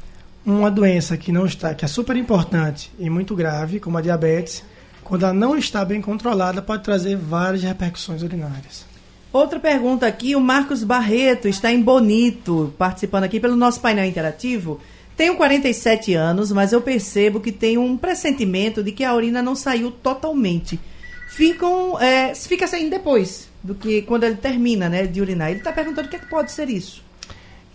uma 0.45 0.71
doença 0.71 1.17
que 1.17 1.33
não 1.33 1.47
está, 1.47 1.75
que 1.75 1.83
é 1.83 1.89
super 1.89 2.15
importante 2.19 2.93
e 2.99 3.09
muito 3.09 3.35
grave, 3.35 3.81
como 3.81 3.97
a 3.97 4.03
diabetes, 4.03 4.63
quando 5.03 5.23
ela 5.23 5.33
não 5.33 5.57
está 5.57 5.83
bem 5.87 6.03
controlada, 6.03 6.61
pode 6.61 6.83
trazer 6.83 7.17
várias 7.17 7.63
repercussões 7.63 8.23
urinárias. 8.23 8.85
Outra 9.33 9.59
pergunta 9.59 10.07
aqui, 10.07 10.37
o 10.37 10.41
Marcos 10.41 10.85
Barreto 10.85 11.49
está 11.49 11.73
em 11.73 11.81
Bonito, 11.81 12.75
participando 12.77 13.25
aqui 13.25 13.41
pelo 13.41 13.57
nosso 13.57 13.81
painel 13.81 14.05
interativo. 14.05 14.79
Tenho 15.17 15.35
47 15.35 16.13
anos, 16.13 16.53
mas 16.53 16.75
eu 16.75 16.83
percebo 16.83 17.41
que 17.41 17.53
tenho 17.53 17.81
um 17.81 17.97
pressentimento 17.97 18.83
de 18.83 18.93
que 18.93 19.03
a 19.03 19.15
urina 19.15 19.41
não 19.41 19.57
saiu 19.57 19.91
totalmente 19.91 20.79
ficam 21.27 22.01
é, 22.01 22.35
fica 22.35 22.67
saindo 22.67 22.91
depois 22.91 23.49
do 23.63 23.75
que 23.75 24.03
quando 24.03 24.25
ele 24.25 24.37
termina 24.37 24.89
né, 24.89 25.07
de 25.07 25.21
urinar. 25.21 25.51
Ele 25.51 25.59
está 25.59 25.73
perguntando 25.73 26.07
o 26.07 26.11
que, 26.11 26.17
é 26.17 26.19
que 26.19 26.27
pode 26.27 26.53
ser 26.53 26.69
isso. 26.71 27.05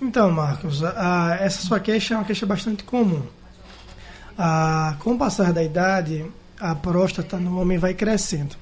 Então, 0.02 0.32
Marcos, 0.32 0.84
a, 0.84 1.38
essa 1.40 1.62
sua 1.62 1.80
queixa 1.80 2.16
é 2.16 2.18
uma 2.18 2.24
queixa 2.24 2.46
bastante 2.46 2.84
comum. 2.84 3.22
A, 4.38 4.96
com 5.00 5.14
o 5.14 5.18
passar 5.18 5.54
da 5.54 5.62
idade, 5.62 6.26
a 6.60 6.74
próstata 6.74 7.38
no 7.38 7.60
homem 7.60 7.78
vai 7.78 7.94
crescendo. 7.94 8.56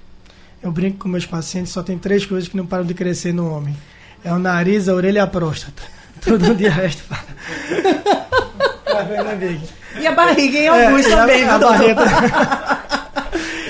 Eu 0.61 0.71
brinco 0.71 0.97
com 0.97 1.07
meus 1.07 1.25
pacientes, 1.25 1.71
só 1.71 1.81
tem 1.81 1.97
três 1.97 2.25
coisas 2.25 2.49
que 2.49 2.57
não 2.57 2.65
param 2.65 2.83
de 2.83 2.93
crescer 2.93 3.33
no 3.33 3.49
homem. 3.49 3.77
É 4.23 4.33
o 4.33 4.39
nariz, 4.39 4.89
a 4.89 4.93
orelha 4.93 5.19
e 5.19 5.21
a 5.21 5.27
próstata. 5.27 5.81
Tudo 6.19 6.53
de 6.53 6.67
resto. 6.67 7.03
tá 7.07 9.01
vendo, 9.03 9.61
E 10.01 10.07
a 10.07 10.11
barriga 10.11 10.57
em 10.57 10.67
alguns 10.67 11.05
é, 11.05 11.09
também, 11.15 11.43
a, 11.45 11.55
a 11.55 11.59
barriga 11.59 12.01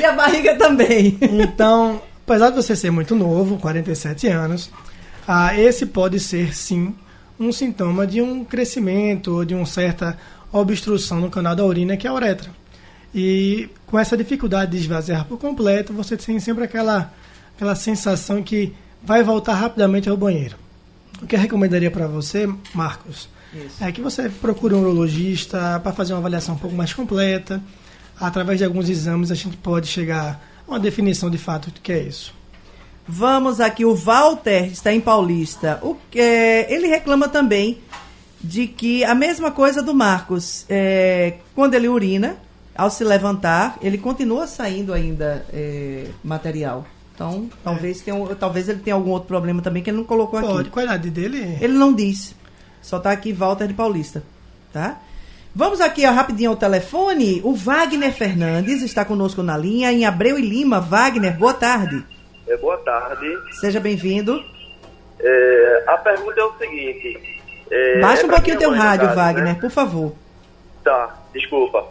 a 0.09 0.13
barriga 0.13 0.55
também. 0.55 1.17
Então, 1.21 2.01
apesar 2.23 2.49
de 2.49 2.55
você 2.55 2.75
ser 2.75 2.91
muito 2.91 3.15
novo, 3.15 3.57
47 3.57 4.27
anos, 4.27 4.69
ah, 5.27 5.57
esse 5.57 5.85
pode 5.85 6.19
ser 6.19 6.55
sim 6.55 6.93
um 7.39 7.51
sintoma 7.51 8.05
de 8.05 8.21
um 8.21 8.43
crescimento 8.43 9.35
ou 9.35 9.45
de 9.45 9.55
uma 9.55 9.65
certa 9.65 10.17
obstrução 10.51 11.21
no 11.21 11.29
canal 11.29 11.55
da 11.55 11.65
urina, 11.65 11.95
que 11.95 12.05
é 12.05 12.09
a 12.09 12.13
uretra. 12.13 12.49
E 13.13 13.69
com 13.85 13.97
essa 13.97 14.17
dificuldade 14.17 14.71
de 14.71 14.77
esvaziar 14.77 15.25
por 15.25 15.37
completo, 15.37 15.93
você 15.93 16.17
tem 16.17 16.39
sempre 16.39 16.63
aquela, 16.63 17.13
aquela 17.55 17.75
sensação 17.75 18.43
que 18.43 18.73
vai 19.01 19.23
voltar 19.23 19.53
rapidamente 19.53 20.09
ao 20.09 20.17
banheiro. 20.17 20.55
O 21.21 21.25
que 21.25 21.35
eu 21.35 21.39
recomendaria 21.39 21.89
para 21.89 22.07
você, 22.07 22.47
Marcos, 22.73 23.29
Isso. 23.53 23.83
é 23.83 23.91
que 23.91 24.01
você 24.01 24.29
procure 24.29 24.73
um 24.73 24.81
urologista 24.81 25.79
para 25.81 25.93
fazer 25.93 26.13
uma 26.13 26.19
avaliação 26.19 26.55
um 26.55 26.57
pouco 26.57 26.75
mais 26.75 26.93
completa 26.93 27.61
através 28.19 28.59
de 28.59 28.65
alguns 28.65 28.89
exames, 28.89 29.31
a 29.31 29.35
gente 29.35 29.57
pode 29.57 29.87
chegar 29.87 30.41
a 30.67 30.71
uma 30.71 30.79
definição 30.79 31.29
de 31.29 31.37
fato 31.37 31.71
do 31.71 31.79
que 31.79 31.91
é 31.91 31.99
isso. 31.99 32.33
Vamos 33.07 33.59
aqui, 33.59 33.85
o 33.85 33.95
Walter 33.95 34.65
está 34.65 34.93
em 34.93 35.01
Paulista. 35.01 35.79
O, 35.81 35.97
é, 36.15 36.71
ele 36.71 36.87
reclama 36.87 37.27
também 37.27 37.79
de 38.41 38.67
que 38.67 39.03
a 39.03 39.15
mesma 39.15 39.51
coisa 39.51 39.81
do 39.81 39.93
Marcos, 39.93 40.65
é, 40.69 41.35
quando 41.55 41.73
ele 41.73 41.87
urina, 41.87 42.37
ao 42.75 42.89
se 42.89 43.03
levantar, 43.03 43.77
ele 43.81 43.97
continua 43.97 44.47
saindo 44.47 44.93
ainda 44.93 45.45
é, 45.51 46.07
material. 46.23 46.85
Então, 47.13 47.49
talvez, 47.63 47.99
tenha, 47.99 48.35
talvez 48.35 48.69
ele 48.69 48.79
tenha 48.79 48.95
algum 48.95 49.11
outro 49.11 49.27
problema 49.27 49.61
também 49.61 49.83
que 49.83 49.89
ele 49.89 49.97
não 49.97 50.05
colocou 50.05 50.39
Pode. 50.39 50.61
aqui. 50.61 50.69
Qual 50.69 50.85
é 50.85 50.87
a 50.87 50.95
idade 50.95 51.09
dele? 51.09 51.57
Ele 51.59 51.73
não 51.73 51.93
disse. 51.93 52.33
Só 52.81 52.97
está 52.97 53.11
aqui 53.11 53.33
Walter 53.33 53.67
de 53.67 53.73
Paulista, 53.73 54.23
tá? 54.71 55.01
Vamos 55.55 55.81
aqui 55.81 56.05
ó, 56.05 56.11
rapidinho 56.11 56.51
ao 56.51 56.55
telefone. 56.55 57.41
O 57.43 57.53
Wagner 57.53 58.13
Fernandes 58.13 58.81
está 58.81 59.03
conosco 59.03 59.41
na 59.41 59.57
linha 59.57 59.91
em 59.91 60.05
Abreu 60.05 60.37
e 60.37 60.41
Lima. 60.41 60.79
Wagner, 60.79 61.37
boa 61.37 61.53
tarde. 61.53 62.03
É, 62.47 62.55
boa 62.57 62.77
tarde. 62.77 63.27
Seja 63.59 63.79
bem-vindo. 63.79 64.43
É, 65.19 65.83
a 65.87 65.97
pergunta 65.97 66.39
é 66.39 66.43
o 66.43 66.53
seguinte. 66.57 67.41
É, 67.69 67.99
Baixa 67.99 68.25
um 68.25 68.31
é 68.31 68.33
pouquinho 68.33 68.55
o 68.55 68.59
teu 68.59 68.71
rádio, 68.71 69.07
no 69.07 69.15
caso, 69.15 69.19
Wagner, 69.19 69.53
né? 69.53 69.57
por 69.59 69.69
favor. 69.69 70.13
Tá, 70.83 71.15
desculpa. 71.33 71.87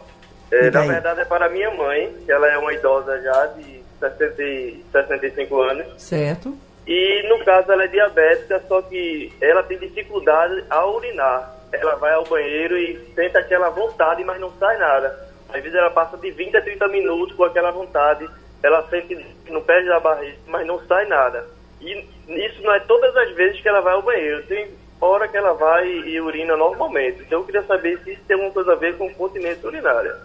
É, 0.51 0.71
na 0.71 0.81
verdade 0.81 1.21
é 1.21 1.25
para 1.25 1.47
minha 1.49 1.69
mãe, 1.71 2.11
que 2.25 2.31
ela 2.31 2.47
é 2.47 2.57
uma 2.57 2.73
idosa 2.73 3.21
já 3.21 3.45
de 3.57 3.81
60, 3.99 4.41
e 4.41 4.83
65 4.91 5.61
anos. 5.61 5.85
Certo. 5.97 6.57
E 6.87 7.27
no 7.29 7.45
caso 7.45 7.71
ela 7.71 7.83
é 7.83 7.87
diabética, 7.87 8.61
só 8.67 8.81
que 8.81 9.31
ela 9.39 9.61
tem 9.63 9.77
dificuldade 9.77 10.63
a 10.69 10.85
urinar. 10.87 11.58
Ela 11.71 11.95
vai 11.95 12.13
ao 12.13 12.23
banheiro 12.23 12.77
e 12.77 13.13
sente 13.15 13.37
aquela 13.37 13.69
vontade, 13.69 14.23
mas 14.23 14.39
não 14.39 14.51
sai 14.59 14.77
nada. 14.77 15.29
Às 15.49 15.61
vezes 15.61 15.75
ela 15.75 15.89
passa 15.89 16.17
de 16.17 16.31
20 16.31 16.57
a 16.57 16.61
30 16.61 16.87
minutos 16.89 17.35
com 17.35 17.43
aquela 17.43 17.71
vontade. 17.71 18.27
Ela 18.61 18.87
sente 18.89 19.15
no 19.49 19.61
pé 19.61 19.83
da 19.83 19.99
barriga, 19.99 20.37
mas 20.47 20.65
não 20.65 20.79
sai 20.85 21.05
nada. 21.07 21.47
E 21.81 22.05
isso 22.27 22.61
não 22.61 22.73
é 22.73 22.79
todas 22.81 23.15
as 23.15 23.31
vezes 23.35 23.61
que 23.61 23.67
ela 23.67 23.81
vai 23.81 23.93
ao 23.93 24.01
banheiro. 24.01 24.43
Tem 24.43 24.69
hora 25.01 25.27
que 25.27 25.37
ela 25.37 25.53
vai 25.53 25.87
e 25.87 26.19
urina 26.19 26.55
normalmente. 26.55 27.21
Então 27.21 27.39
eu 27.39 27.45
queria 27.45 27.63
saber 27.63 27.99
se 28.03 28.11
isso 28.11 28.21
tem 28.27 28.35
alguma 28.35 28.53
coisa 28.53 28.73
a 28.73 28.75
ver 28.75 28.97
com 28.97 29.09
continência 29.13 29.65
urinária. 29.67 30.15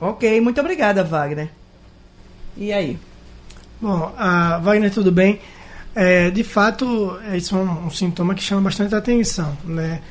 Ok, 0.00 0.40
muito 0.40 0.60
obrigada, 0.60 1.04
Wagner. 1.04 1.48
E 2.56 2.72
aí? 2.72 2.98
Bom, 3.80 4.12
a 4.16 4.58
Wagner, 4.58 4.92
tudo 4.92 5.12
bem? 5.12 5.40
É, 5.94 6.30
de 6.30 6.42
fato, 6.42 7.18
é, 7.30 7.36
isso 7.36 7.54
é 7.54 7.58
um, 7.58 7.86
um 7.86 7.90
sintoma 7.90 8.34
que 8.34 8.42
chama 8.42 8.62
bastante 8.62 8.94
atenção. 8.94 9.56
Né? 9.64 10.02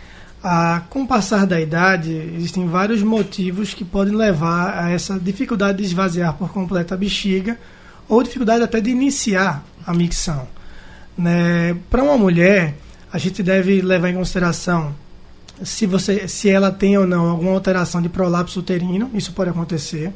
Ah, 0.44 0.82
com 0.90 1.04
o 1.04 1.08
passar 1.08 1.48
da 1.48 1.62
idade, 1.62 2.12
existem 2.36 2.68
vários 2.68 3.02
motivos 3.02 3.74
que 3.74 3.86
podem 3.86 4.14
levar 4.14 4.78
a 4.78 4.92
essa 4.92 5.18
dificuldade 5.18 5.78
de 5.78 5.86
esvaziar 5.86 6.34
por 6.34 6.52
completo 6.52 6.94
a 6.94 6.98
bexiga 6.98 7.58
ou 8.10 8.22
dificuldade 8.22 8.62
até 8.62 8.82
de 8.82 8.90
iniciar 8.90 9.64
a 9.88 9.94
micção. 9.94 10.46
Né? 11.18 11.78
Para 11.90 12.04
uma 12.04 12.18
mulher, 12.18 12.76
a 13.12 13.18
gente 13.18 13.42
deve 13.42 13.82
levar 13.82 14.10
em 14.10 14.16
consideração 14.16 14.94
se, 15.64 15.86
você, 15.86 16.28
se 16.28 16.50
ela 16.50 16.72
tem 16.72 16.98
ou 16.98 17.06
não 17.06 17.30
alguma 17.30 17.52
alteração 17.52 18.02
de 18.02 18.10
prolapso 18.10 18.60
uterino, 18.60 19.10
isso 19.14 19.32
pode 19.34 19.50
acontecer, 19.50 20.12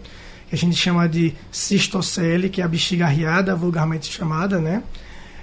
que 0.50 0.56
a 0.56 0.58
gente 0.58 0.76
chama 0.76 1.08
de 1.08 1.34
cistocele, 1.52 2.50
que 2.50 2.62
é 2.62 2.66
a 2.66 2.68
bexiga 2.68 3.06
arriada, 3.06 3.56
vulgarmente 3.56 4.12
chamada, 4.12 4.60
né? 4.60 4.82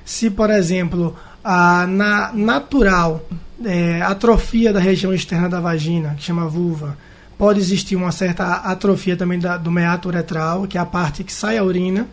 Se, 0.05 0.31
por 0.31 0.51
exemplo, 0.51 1.17
a 1.43 1.87
na, 1.87 2.33
natural 2.33 3.27
é, 3.65 4.01
atrofia 4.03 4.73
da 4.73 4.81
região 4.81 5.13
externa 5.13 5.49
da 5.49 5.61
vagina, 5.61 6.15
que 6.17 6.23
chama 6.23 6.49
vulva, 6.49 6.97
pode 7.37 7.61
existir 7.61 7.97
uma 7.97 8.13
certa 8.13 8.45
atrofia 8.45 9.17
também 9.17 9.39
da, 9.39 9.57
do 9.57 9.71
meato 9.71 10.09
uretral, 10.09 10.67
que 10.67 10.79
é 10.79 10.81
a 10.81 10.87
parte 10.87 11.23
que 11.23 11.33
sai 11.33 11.59
a 11.59 11.65
urina, 11.65 12.09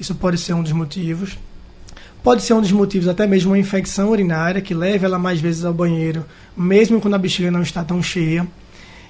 isso 0.00 0.14
pode 0.14 0.38
ser 0.38 0.54
um 0.54 0.62
dos 0.62 0.72
motivos. 0.72 1.38
Pode 2.22 2.42
ser 2.42 2.54
um 2.54 2.60
dos 2.60 2.70
motivos 2.70 3.08
até 3.08 3.26
mesmo 3.26 3.50
uma 3.50 3.58
infecção 3.58 4.10
urinária 4.10 4.60
que 4.60 4.72
leve 4.72 5.04
ela 5.04 5.18
mais 5.18 5.40
vezes 5.40 5.64
ao 5.64 5.74
banheiro, 5.74 6.24
mesmo 6.56 7.00
quando 7.00 7.14
a 7.14 7.18
bexiga 7.18 7.50
não 7.50 7.62
está 7.62 7.82
tão 7.82 8.00
cheia. 8.00 8.46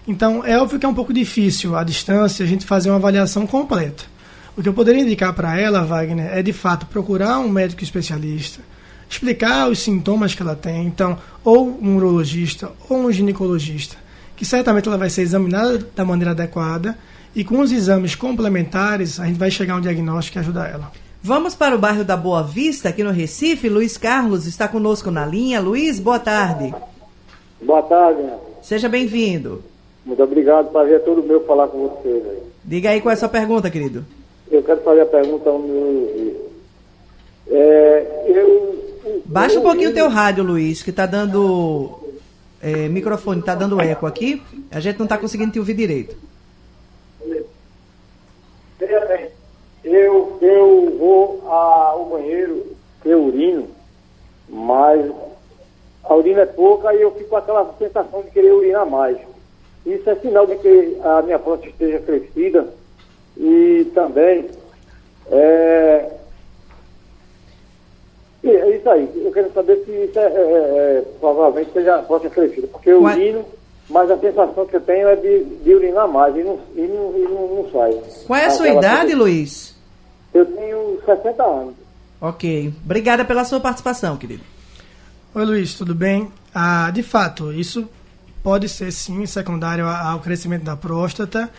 Então, 0.09 0.45
é 0.45 0.59
óbvio 0.59 0.79
que 0.79 0.87
é 0.87 0.89
um 0.89 0.95
pouco 0.95 1.13
difícil 1.13 1.77
à 1.77 1.85
distância 1.85 2.45
a 2.45 2.49
gente 2.49 2.65
fazer 2.65 2.89
uma 2.91 2.97
avaliação 2.97 3.47
completa. 3.47 4.05
O 4.57 4.63
que 4.63 4.69
eu 4.69 4.75
poderia 4.75 5.03
indicar 5.03 5.33
para 5.33 5.59
ela, 5.59 5.85
Wagner, 5.85 6.27
é 6.33 6.43
de 6.43 6.53
fato 6.53 6.87
procurar 6.87 7.39
um 7.39 7.49
médico 7.49 7.83
especialista, 7.83 8.61
explicar 9.13 9.69
os 9.69 9.81
sintomas 9.81 10.35
que 10.35 10.43
ela 10.43 10.57
tem, 10.57 10.87
então, 10.87 11.19
ou 11.45 11.67
um 11.67 11.97
urologista 11.97 12.73
ou 12.89 12.99
um 12.99 13.13
ginecologista, 13.13 13.97
que 14.35 14.45
certamente 14.45 14.89
ela 14.89 14.97
vai 14.97 15.11
ser 15.11 15.23
examinada 15.23 15.79
da 15.95 16.05
maneira 16.05 16.31
adequada 16.31 16.97
e 17.35 17.45
com 17.45 17.61
os 17.61 17.73
exames 17.73 18.15
complementares 18.15 19.21
a 19.21 19.27
gente 19.27 19.39
vai 19.39 19.51
chegar 19.51 19.75
a 19.75 19.77
um 19.77 19.81
diagnóstico 19.81 20.35
que 20.35 20.39
ajuda 20.39 20.67
ela. 20.67 20.91
Vamos 21.23 21.55
para 21.55 21.75
o 21.75 21.79
bairro 21.79 22.05
da 22.05 22.17
Boa 22.17 22.43
Vista, 22.43 22.89
aqui 22.89 23.05
no 23.05 23.11
Recife. 23.11 23.69
Luiz 23.69 23.97
Carlos 23.97 24.47
está 24.47 24.67
conosco 24.67 25.11
na 25.11 25.25
linha. 25.25 25.61
Luiz, 25.61 26.01
boa 26.01 26.19
tarde. 26.19 26.75
Boa 27.61 27.83
tarde, 27.83 28.23
né? 28.23 28.37
Seja 28.61 28.89
bem-vindo. 28.89 29.63
Muito 30.05 30.23
obrigado, 30.23 30.73
prazer 30.73 30.97
é 30.97 30.99
todo 30.99 31.23
meu 31.23 31.45
falar 31.45 31.69
com 31.69 31.89
você. 31.89 32.43
Diga 32.65 32.91
aí 32.91 33.01
qual 33.01 33.11
é 33.11 33.15
a 33.15 33.19
sua 33.19 33.29
pergunta, 33.29 33.71
querido. 33.71 34.05
Eu 34.51 34.63
quero 34.63 34.81
fazer 34.81 35.03
a 35.03 35.07
pergunta 35.07 35.49
ao 35.49 35.61
meu 35.61 36.51
é, 37.49 38.25
Baixa 39.33 39.59
um 39.59 39.63
pouquinho 39.63 39.89
o 39.89 39.95
teu 39.95 40.11
rádio, 40.11 40.45
Luiz, 40.45 40.83
que 40.83 40.93
tá 40.93 41.07
dando. 41.07 41.99
é, 42.63 42.87
microfone, 42.87 43.41
tá 43.41 43.55
dando 43.55 43.81
eco 43.81 44.05
aqui. 44.05 44.43
A 44.71 44.79
gente 44.79 44.99
não 44.99 45.07
tá 45.07 45.17
conseguindo 45.17 45.51
te 45.51 45.59
ouvir 45.59 45.73
direito. 45.73 46.15
Veja 48.79 49.01
bem, 49.07 49.29
Eu, 49.85 50.37
eu 50.43 50.99
vou 50.99 51.49
ao 51.49 52.05
banheiro, 52.11 52.77
eu 53.07 53.25
urino, 53.25 53.69
mas 54.51 55.11
a 56.05 56.15
urina 56.15 56.43
é 56.43 56.47
pouca 56.47 56.95
e 56.95 57.01
eu 57.01 57.13
fico 57.13 57.31
com 57.31 57.37
aquela 57.37 57.75
sensação 57.79 58.23
de 58.23 58.31
querer 58.33 58.53
urinar 58.53 58.85
mais. 58.85 59.17
Isso 59.87 60.11
é 60.11 60.15
sinal 60.17 60.47
de 60.47 60.57
que 60.57 60.99
a 61.03 61.23
minha 61.23 61.39
próstata 61.39 61.71
esteja 61.71 62.01
crescida 62.01 62.69
e 63.39 63.91
também 63.95 64.51
é, 65.31 66.11
e 68.43 68.51
é 68.51 68.77
isso 68.77 68.89
aí. 68.91 69.11
Eu 69.25 69.31
quero 69.33 69.53
saber 69.53 69.83
se 69.85 69.91
isso 69.91 70.19
é, 70.19 70.23
é, 70.23 70.27
é, 70.99 71.05
provavelmente 71.21 71.73
seja 71.73 71.97
a 71.97 72.03
próstata 72.03 72.35
crescida, 72.35 72.67
porque 72.69 72.91
eu 72.91 73.03
urino, 73.03 73.45
mas 73.91 74.11
a 74.11 74.19
sensação 74.19 74.67
que 74.67 74.77
eu 74.77 74.81
tenho 74.81 75.09
é 75.09 75.17
de, 75.17 75.45
de 75.45 75.75
urinar 75.75 76.09
mais 76.09 76.35
e 76.37 76.43
não, 76.43 76.59
e 76.75 76.81
não, 76.83 77.19
e 77.19 77.23
não, 77.23 77.57
não 77.63 77.71
sai. 77.71 77.93
Qual 78.27 78.39
é 78.39 78.47
a 78.47 78.51
sua 78.51 78.69
idade, 78.69 79.07
coisa- 79.13 79.17
Luiz? 79.17 79.77
Eu 80.35 80.47
tenho 80.47 80.99
60 81.05 81.43
anos. 81.43 81.75
Ok. 82.21 82.73
Obrigada 82.85 83.25
pela 83.25 83.45
sua 83.45 83.61
participação, 83.61 84.17
querido. 84.17 84.43
Oi, 85.35 85.45
Luiz, 85.45 85.75
tudo 85.75 85.95
bem? 85.95 86.31
Ah, 86.55 86.91
de 86.93 87.03
fato, 87.03 87.53
isso 87.53 87.89
pode 88.43 88.69
ser 88.69 88.91
sim 88.93 89.25
secundário 89.27 89.87
ao 89.87 90.21
crescimento 90.21 90.63
da 90.65 90.77
próstata. 90.77 91.51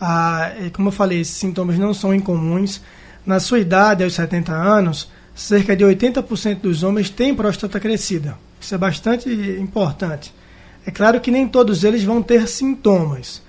Ah, 0.00 0.52
como 0.74 0.88
eu 0.88 0.92
falei, 0.92 1.20
esses 1.20 1.34
sintomas 1.36 1.78
não 1.78 1.92
são 1.94 2.14
incomuns. 2.14 2.80
Na 3.26 3.40
sua 3.40 3.58
idade, 3.58 4.04
aos 4.04 4.14
70 4.14 4.52
anos, 4.52 5.10
cerca 5.34 5.74
de 5.76 5.84
80% 5.84 6.60
dos 6.60 6.82
homens 6.82 7.10
têm 7.10 7.34
próstata 7.34 7.80
crescida. 7.80 8.38
Isso 8.60 8.74
é 8.74 8.78
bastante 8.78 9.28
importante. 9.60 10.32
É 10.86 10.90
claro 10.90 11.20
que 11.20 11.30
nem 11.30 11.48
todos 11.48 11.82
eles 11.82 12.04
vão 12.04 12.22
ter 12.22 12.46
sintomas, 12.46 13.42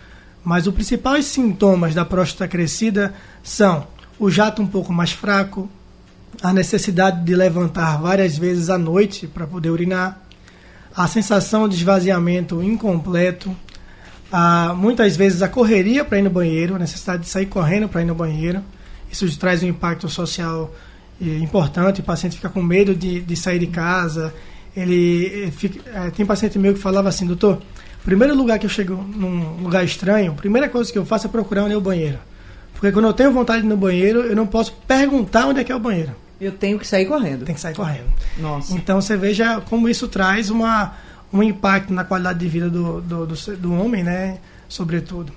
mas 0.43 0.67
os 0.67 0.73
principais 0.73 1.25
sintomas 1.25 1.93
da 1.93 2.05
próstata 2.05 2.47
crescida 2.47 3.13
são 3.43 3.87
o 4.17 4.29
jato 4.31 4.61
um 4.61 4.67
pouco 4.67 4.91
mais 4.93 5.11
fraco, 5.11 5.69
a 6.41 6.53
necessidade 6.53 7.23
de 7.23 7.35
levantar 7.35 7.97
várias 8.01 8.37
vezes 8.37 8.69
à 8.69 8.77
noite 8.77 9.27
para 9.27 9.45
poder 9.45 9.69
urinar, 9.69 10.21
a 10.95 11.07
sensação 11.07 11.67
de 11.67 11.75
esvaziamento 11.75 12.63
incompleto, 12.63 13.55
a, 14.31 14.73
muitas 14.73 15.15
vezes 15.17 15.41
a 15.41 15.49
correria 15.49 16.05
para 16.05 16.19
ir 16.19 16.21
no 16.21 16.29
banheiro, 16.29 16.75
a 16.75 16.79
necessidade 16.79 17.23
de 17.23 17.29
sair 17.29 17.45
correndo 17.45 17.89
para 17.89 18.01
ir 18.01 18.05
no 18.05 18.15
banheiro. 18.15 18.61
Isso 19.11 19.37
traz 19.37 19.61
um 19.61 19.67
impacto 19.67 20.07
social 20.09 20.73
importante, 21.21 22.01
o 22.01 22.03
paciente 22.03 22.35
fica 22.35 22.49
com 22.49 22.61
medo 22.61 22.95
de, 22.95 23.21
de 23.21 23.35
sair 23.35 23.59
de 23.59 23.67
casa. 23.67 24.33
Ele 24.75 25.45
eh, 25.45 25.51
fica, 25.51 25.79
eh, 25.89 26.11
tem 26.11 26.25
paciente 26.25 26.59
meu 26.59 26.73
que 26.73 26.79
falava 26.79 27.07
assim, 27.07 27.25
doutor, 27.25 27.61
primeiro 28.03 28.35
lugar 28.35 28.59
que 28.59 28.65
eu 28.65 28.69
chego 28.69 28.95
num 28.95 29.63
lugar 29.63 29.83
estranho, 29.85 30.33
a 30.33 30.35
primeira 30.35 30.67
coisa 30.67 30.91
que 30.91 30.97
eu 30.97 31.05
faço 31.05 31.27
é 31.27 31.29
procurar 31.29 31.63
onde 31.63 31.73
é 31.73 31.77
o 31.77 31.81
banheiro. 31.81 32.19
Porque 32.73 32.91
quando 32.91 33.05
eu 33.05 33.13
tenho 33.13 33.31
vontade 33.31 33.61
de 33.61 33.67
ir 33.67 33.69
no 33.69 33.77
banheiro, 33.77 34.19
eu 34.21 34.35
não 34.35 34.45
posso 34.45 34.73
perguntar 34.85 35.47
onde 35.47 35.61
é 35.61 35.63
que 35.63 35.71
é 35.71 35.75
o 35.75 35.79
banheiro. 35.79 36.11
Eu 36.39 36.51
tenho 36.51 36.77
que 36.77 36.85
sair 36.85 37.05
correndo. 37.05 37.45
Tem 37.45 37.55
que 37.55 37.61
sair 37.61 37.73
correndo. 37.73 38.11
Nossa. 38.37 38.73
Então 38.75 38.99
você 38.99 39.15
veja 39.15 39.61
como 39.61 39.87
isso 39.87 40.09
traz 40.09 40.49
uma, 40.49 40.93
um 41.31 41.41
impacto 41.41 41.93
na 41.93 42.03
qualidade 42.03 42.39
de 42.39 42.47
vida 42.47 42.69
do, 42.69 43.01
do, 43.01 43.25
do, 43.25 43.57
do 43.57 43.73
homem, 43.73 44.03
né? 44.03 44.37
Sobretudo. 44.67 45.31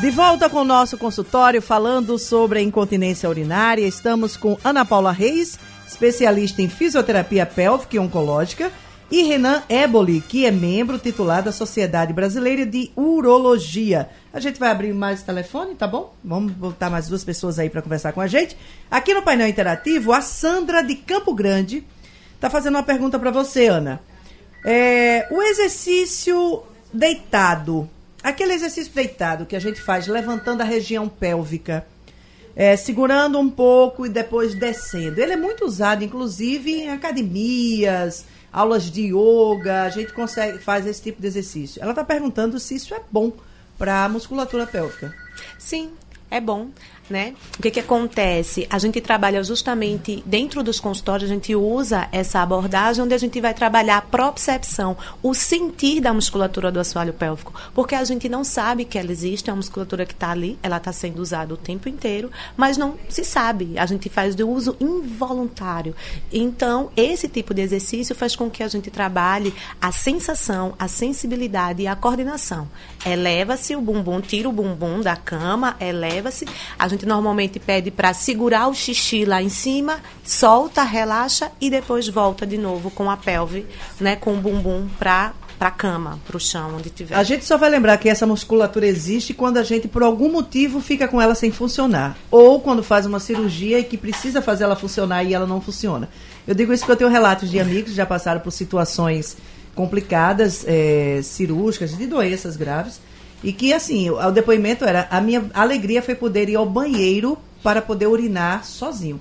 De 0.00 0.10
volta 0.10 0.50
com 0.50 0.58
o 0.58 0.64
nosso 0.64 0.98
consultório 0.98 1.62
falando 1.62 2.18
sobre 2.18 2.60
incontinência 2.60 3.28
urinária. 3.28 3.86
Estamos 3.86 4.36
com 4.36 4.58
Ana 4.62 4.84
Paula 4.84 5.12
Reis, 5.12 5.58
especialista 5.86 6.60
em 6.60 6.68
fisioterapia 6.68 7.46
pélvica 7.46 7.96
e 7.96 7.98
oncológica, 7.98 8.70
e 9.10 9.22
Renan 9.22 9.62
Eboli, 9.68 10.20
que 10.20 10.44
é 10.44 10.50
membro 10.50 10.98
titular 10.98 11.42
da 11.42 11.52
Sociedade 11.52 12.12
Brasileira 12.12 12.66
de 12.66 12.90
Urologia. 12.96 14.10
A 14.32 14.40
gente 14.40 14.58
vai 14.58 14.70
abrir 14.70 14.92
mais 14.92 15.22
telefone, 15.22 15.74
tá 15.74 15.86
bom? 15.86 16.12
Vamos 16.22 16.52
botar 16.52 16.90
mais 16.90 17.08
duas 17.08 17.22
pessoas 17.22 17.58
aí 17.58 17.70
para 17.70 17.80
conversar 17.80 18.12
com 18.12 18.20
a 18.20 18.26
gente. 18.26 18.56
Aqui 18.90 19.14
no 19.14 19.22
painel 19.22 19.48
interativo, 19.48 20.12
a 20.12 20.20
Sandra 20.20 20.82
de 20.82 20.96
Campo 20.96 21.32
Grande 21.32 21.84
está 22.34 22.50
fazendo 22.50 22.74
uma 22.74 22.82
pergunta 22.82 23.18
para 23.18 23.30
você, 23.30 23.68
Ana. 23.68 24.00
É, 24.64 25.28
o 25.30 25.40
exercício 25.40 26.62
deitado, 26.92 27.88
aquele 28.24 28.54
exercício 28.54 28.92
deitado 28.92 29.44
que 29.44 29.54
a 29.54 29.60
gente 29.60 29.80
faz 29.80 30.06
levantando 30.06 30.62
a 30.62 30.64
região 30.64 31.08
pélvica, 31.08 31.86
é, 32.56 32.74
segurando 32.74 33.38
um 33.38 33.50
pouco 33.50 34.06
e 34.06 34.08
depois 34.08 34.54
descendo, 34.54 35.20
ele 35.20 35.34
é 35.34 35.36
muito 35.36 35.66
usado, 35.66 36.02
inclusive, 36.02 36.72
em 36.72 36.90
academias, 36.90 38.24
aulas 38.50 38.90
de 38.90 39.12
yoga, 39.12 39.82
a 39.82 39.90
gente 39.90 40.12
consegue 40.12 40.58
faz 40.58 40.86
esse 40.86 41.02
tipo 41.02 41.20
de 41.20 41.26
exercício. 41.26 41.82
Ela 41.82 41.90
está 41.90 42.02
perguntando 42.02 42.58
se 42.58 42.74
isso 42.74 42.94
é 42.94 43.00
bom 43.10 43.30
para 43.76 44.04
a 44.04 44.08
musculatura 44.08 44.66
pélvica. 44.66 45.14
Sim, 45.58 45.90
é 46.30 46.40
bom 46.40 46.70
né? 47.08 47.34
O 47.58 47.62
que, 47.62 47.70
que 47.70 47.80
acontece? 47.80 48.66
A 48.70 48.78
gente 48.78 49.00
trabalha 49.00 49.42
justamente 49.42 50.22
dentro 50.24 50.62
dos 50.62 50.80
consultórios, 50.80 51.30
a 51.30 51.34
gente 51.34 51.54
usa 51.54 52.08
essa 52.10 52.40
abordagem 52.40 53.04
onde 53.04 53.14
a 53.14 53.18
gente 53.18 53.40
vai 53.40 53.52
trabalhar 53.52 53.98
a 53.98 54.02
propriocepção, 54.02 54.96
o 55.22 55.34
sentir 55.34 56.00
da 56.00 56.12
musculatura 56.12 56.72
do 56.72 56.80
assoalho 56.80 57.12
pélvico, 57.12 57.52
porque 57.74 57.94
a 57.94 58.04
gente 58.04 58.28
não 58.28 58.44
sabe 58.44 58.84
que 58.84 58.98
ela 58.98 59.12
existe, 59.12 59.50
é 59.50 59.52
uma 59.52 59.58
musculatura 59.58 60.06
que 60.06 60.12
está 60.12 60.30
ali, 60.30 60.58
ela 60.62 60.78
está 60.78 60.92
sendo 60.92 61.20
usada 61.20 61.54
o 61.54 61.56
tempo 61.56 61.88
inteiro, 61.88 62.30
mas 62.56 62.76
não 62.76 62.94
se 63.08 63.24
sabe. 63.24 63.78
A 63.78 63.86
gente 63.86 64.08
faz 64.08 64.34
de 64.34 64.42
uso 64.42 64.76
involuntário. 64.80 65.94
Então, 66.32 66.90
esse 66.96 67.28
tipo 67.28 67.52
de 67.52 67.62
exercício 67.62 68.14
faz 68.14 68.34
com 68.34 68.50
que 68.50 68.62
a 68.62 68.68
gente 68.68 68.90
trabalhe 68.90 69.54
a 69.80 69.92
sensação, 69.92 70.74
a 70.78 70.88
sensibilidade 70.88 71.82
e 71.82 71.86
a 71.86 71.94
coordenação. 71.94 72.68
Eleva-se 73.04 73.76
o 73.76 73.80
bumbum, 73.80 74.20
tira 74.20 74.48
o 74.48 74.52
bumbum 74.52 75.00
da 75.00 75.16
cama, 75.16 75.76
eleva-se. 75.80 76.46
A 76.78 76.88
gente 76.94 77.06
normalmente 77.06 77.58
pede 77.58 77.90
para 77.90 78.14
segurar 78.14 78.68
o 78.68 78.74
xixi 78.74 79.24
lá 79.24 79.42
em 79.42 79.48
cima, 79.48 80.00
solta, 80.24 80.82
relaxa 80.82 81.50
e 81.60 81.68
depois 81.68 82.08
volta 82.08 82.46
de 82.46 82.56
novo 82.56 82.90
com 82.90 83.10
a 83.10 83.16
pelve, 83.16 83.66
né, 84.00 84.16
com 84.16 84.34
o 84.34 84.40
bumbum 84.40 84.88
para 84.98 85.32
para 85.56 85.68
a 85.68 85.70
cama, 85.70 86.18
para 86.26 86.36
o 86.36 86.40
chão, 86.40 86.74
onde 86.76 86.90
tiver. 86.90 87.14
A 87.14 87.22
gente 87.22 87.44
só 87.44 87.56
vai 87.56 87.70
lembrar 87.70 87.96
que 87.96 88.08
essa 88.08 88.26
musculatura 88.26 88.86
existe 88.86 89.32
quando 89.32 89.56
a 89.56 89.62
gente, 89.62 89.86
por 89.86 90.02
algum 90.02 90.30
motivo, 90.30 90.80
fica 90.80 91.06
com 91.06 91.22
ela 91.22 91.34
sem 91.34 91.52
funcionar. 91.52 92.18
Ou 92.28 92.60
quando 92.60 92.82
faz 92.82 93.06
uma 93.06 93.20
cirurgia 93.20 93.78
e 93.78 93.84
que 93.84 93.96
precisa 93.96 94.42
fazer 94.42 94.64
ela 94.64 94.74
funcionar 94.74 95.22
e 95.22 95.32
ela 95.32 95.46
não 95.46 95.60
funciona. 95.60 96.08
Eu 96.46 96.56
digo 96.56 96.72
isso 96.72 96.82
porque 96.82 96.92
eu 96.92 96.96
tenho 96.96 97.10
relatos 97.10 97.48
de 97.48 97.60
amigos 97.60 97.90
que 97.90 97.96
já 97.96 98.04
passaram 98.04 98.40
por 98.40 98.50
situações 98.50 99.36
complicadas, 99.76 100.64
é, 100.66 101.20
cirúrgicas, 101.22 101.96
de 101.96 102.06
doenças 102.06 102.56
graves, 102.56 103.00
e 103.44 103.52
que, 103.52 103.74
assim, 103.74 104.08
o, 104.08 104.30
depoimento 104.30 104.86
era: 104.86 105.06
a 105.10 105.20
minha 105.20 105.44
alegria 105.52 106.02
foi 106.02 106.14
poder 106.14 106.48
ir 106.48 106.56
ao 106.56 106.64
banheiro 106.64 107.38
para 107.62 107.82
poder 107.82 108.06
urinar 108.06 108.64
sozinho. 108.64 109.20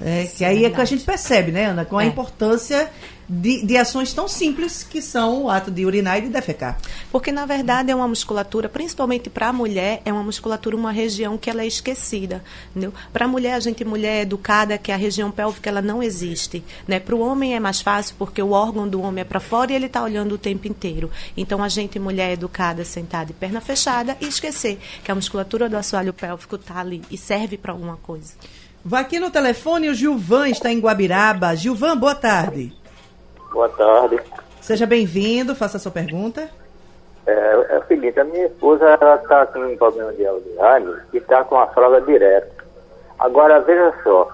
É, 0.00 0.26
Sim, 0.26 0.36
que 0.36 0.44
aí 0.44 0.64
é 0.64 0.70
que 0.70 0.80
a 0.80 0.84
gente 0.84 1.04
percebe, 1.04 1.50
né, 1.50 1.66
Ana, 1.66 1.84
com 1.84 1.98
a 1.98 2.04
é. 2.04 2.06
importância 2.06 2.90
de, 3.28 3.64
de 3.64 3.76
ações 3.76 4.12
tão 4.14 4.26
simples 4.26 4.82
que 4.82 5.02
são 5.02 5.44
o 5.44 5.50
ato 5.50 5.70
de 5.70 5.84
urinar 5.84 6.18
e 6.18 6.22
de 6.22 6.28
defecar. 6.28 6.78
Porque, 7.12 7.30
na 7.30 7.44
verdade, 7.44 7.90
é 7.90 7.94
uma 7.94 8.08
musculatura, 8.08 8.68
principalmente 8.68 9.28
para 9.28 9.48
a 9.48 9.52
mulher, 9.52 10.00
é 10.04 10.12
uma 10.12 10.22
musculatura, 10.22 10.74
uma 10.74 10.90
região 10.90 11.36
que 11.36 11.50
ela 11.50 11.62
é 11.62 11.66
esquecida. 11.66 12.42
Para 13.12 13.26
a 13.26 13.28
mulher, 13.28 13.54
a 13.54 13.60
gente 13.60 13.84
mulher 13.84 14.22
educada, 14.22 14.78
que 14.78 14.90
a 14.90 14.96
região 14.96 15.30
pélvica 15.30 15.68
ela 15.68 15.82
não 15.82 16.02
existe. 16.02 16.64
Né? 16.86 16.98
Para 16.98 17.14
o 17.14 17.20
homem 17.20 17.54
é 17.54 17.60
mais 17.60 17.82
fácil, 17.82 18.14
porque 18.18 18.40
o 18.40 18.52
órgão 18.52 18.88
do 18.88 19.02
homem 19.02 19.20
é 19.20 19.24
para 19.24 19.40
fora 19.40 19.72
e 19.72 19.74
ele 19.74 19.86
está 19.86 20.02
olhando 20.02 20.34
o 20.34 20.38
tempo 20.38 20.66
inteiro. 20.66 21.10
Então, 21.36 21.62
a 21.62 21.68
gente, 21.68 21.98
mulher 21.98 22.32
educada, 22.32 22.84
sentada 22.84 23.26
de 23.26 23.32
perna 23.34 23.60
fechada, 23.60 24.16
e 24.20 24.26
esquecer 24.26 24.78
que 25.04 25.10
a 25.10 25.14
musculatura 25.14 25.68
do 25.68 25.76
assoalho 25.76 26.14
pélvico 26.14 26.56
está 26.56 26.78
ali 26.78 27.02
e 27.10 27.18
serve 27.18 27.58
para 27.58 27.72
alguma 27.72 27.96
coisa. 27.96 28.32
Vai 28.84 29.02
aqui 29.02 29.18
no 29.18 29.30
telefone, 29.30 29.88
o 29.88 29.94
Gilvan 29.94 30.48
está 30.48 30.70
em 30.70 30.80
Guabiraba. 30.80 31.54
Gilvan, 31.54 31.96
boa 31.96 32.14
tarde. 32.14 32.72
Boa 33.52 33.68
tarde. 33.68 34.20
Seja 34.60 34.86
bem-vindo, 34.86 35.54
faça 35.54 35.76
a 35.76 35.80
sua 35.80 35.90
pergunta. 35.90 36.48
É, 37.26 37.32
é, 37.70 37.78
o 37.78 37.84
seguinte, 37.86 38.18
a 38.18 38.24
minha 38.24 38.46
esposa 38.46 38.94
está 38.94 39.46
com 39.46 39.60
um 39.60 39.76
problema 39.76 40.12
de 40.12 40.26
Alzheimer 40.26 41.04
e 41.12 41.18
está 41.18 41.44
com 41.44 41.58
a 41.58 41.66
fralda 41.66 42.00
direta. 42.00 42.50
Agora, 43.18 43.60
veja 43.60 43.92
só, 44.02 44.30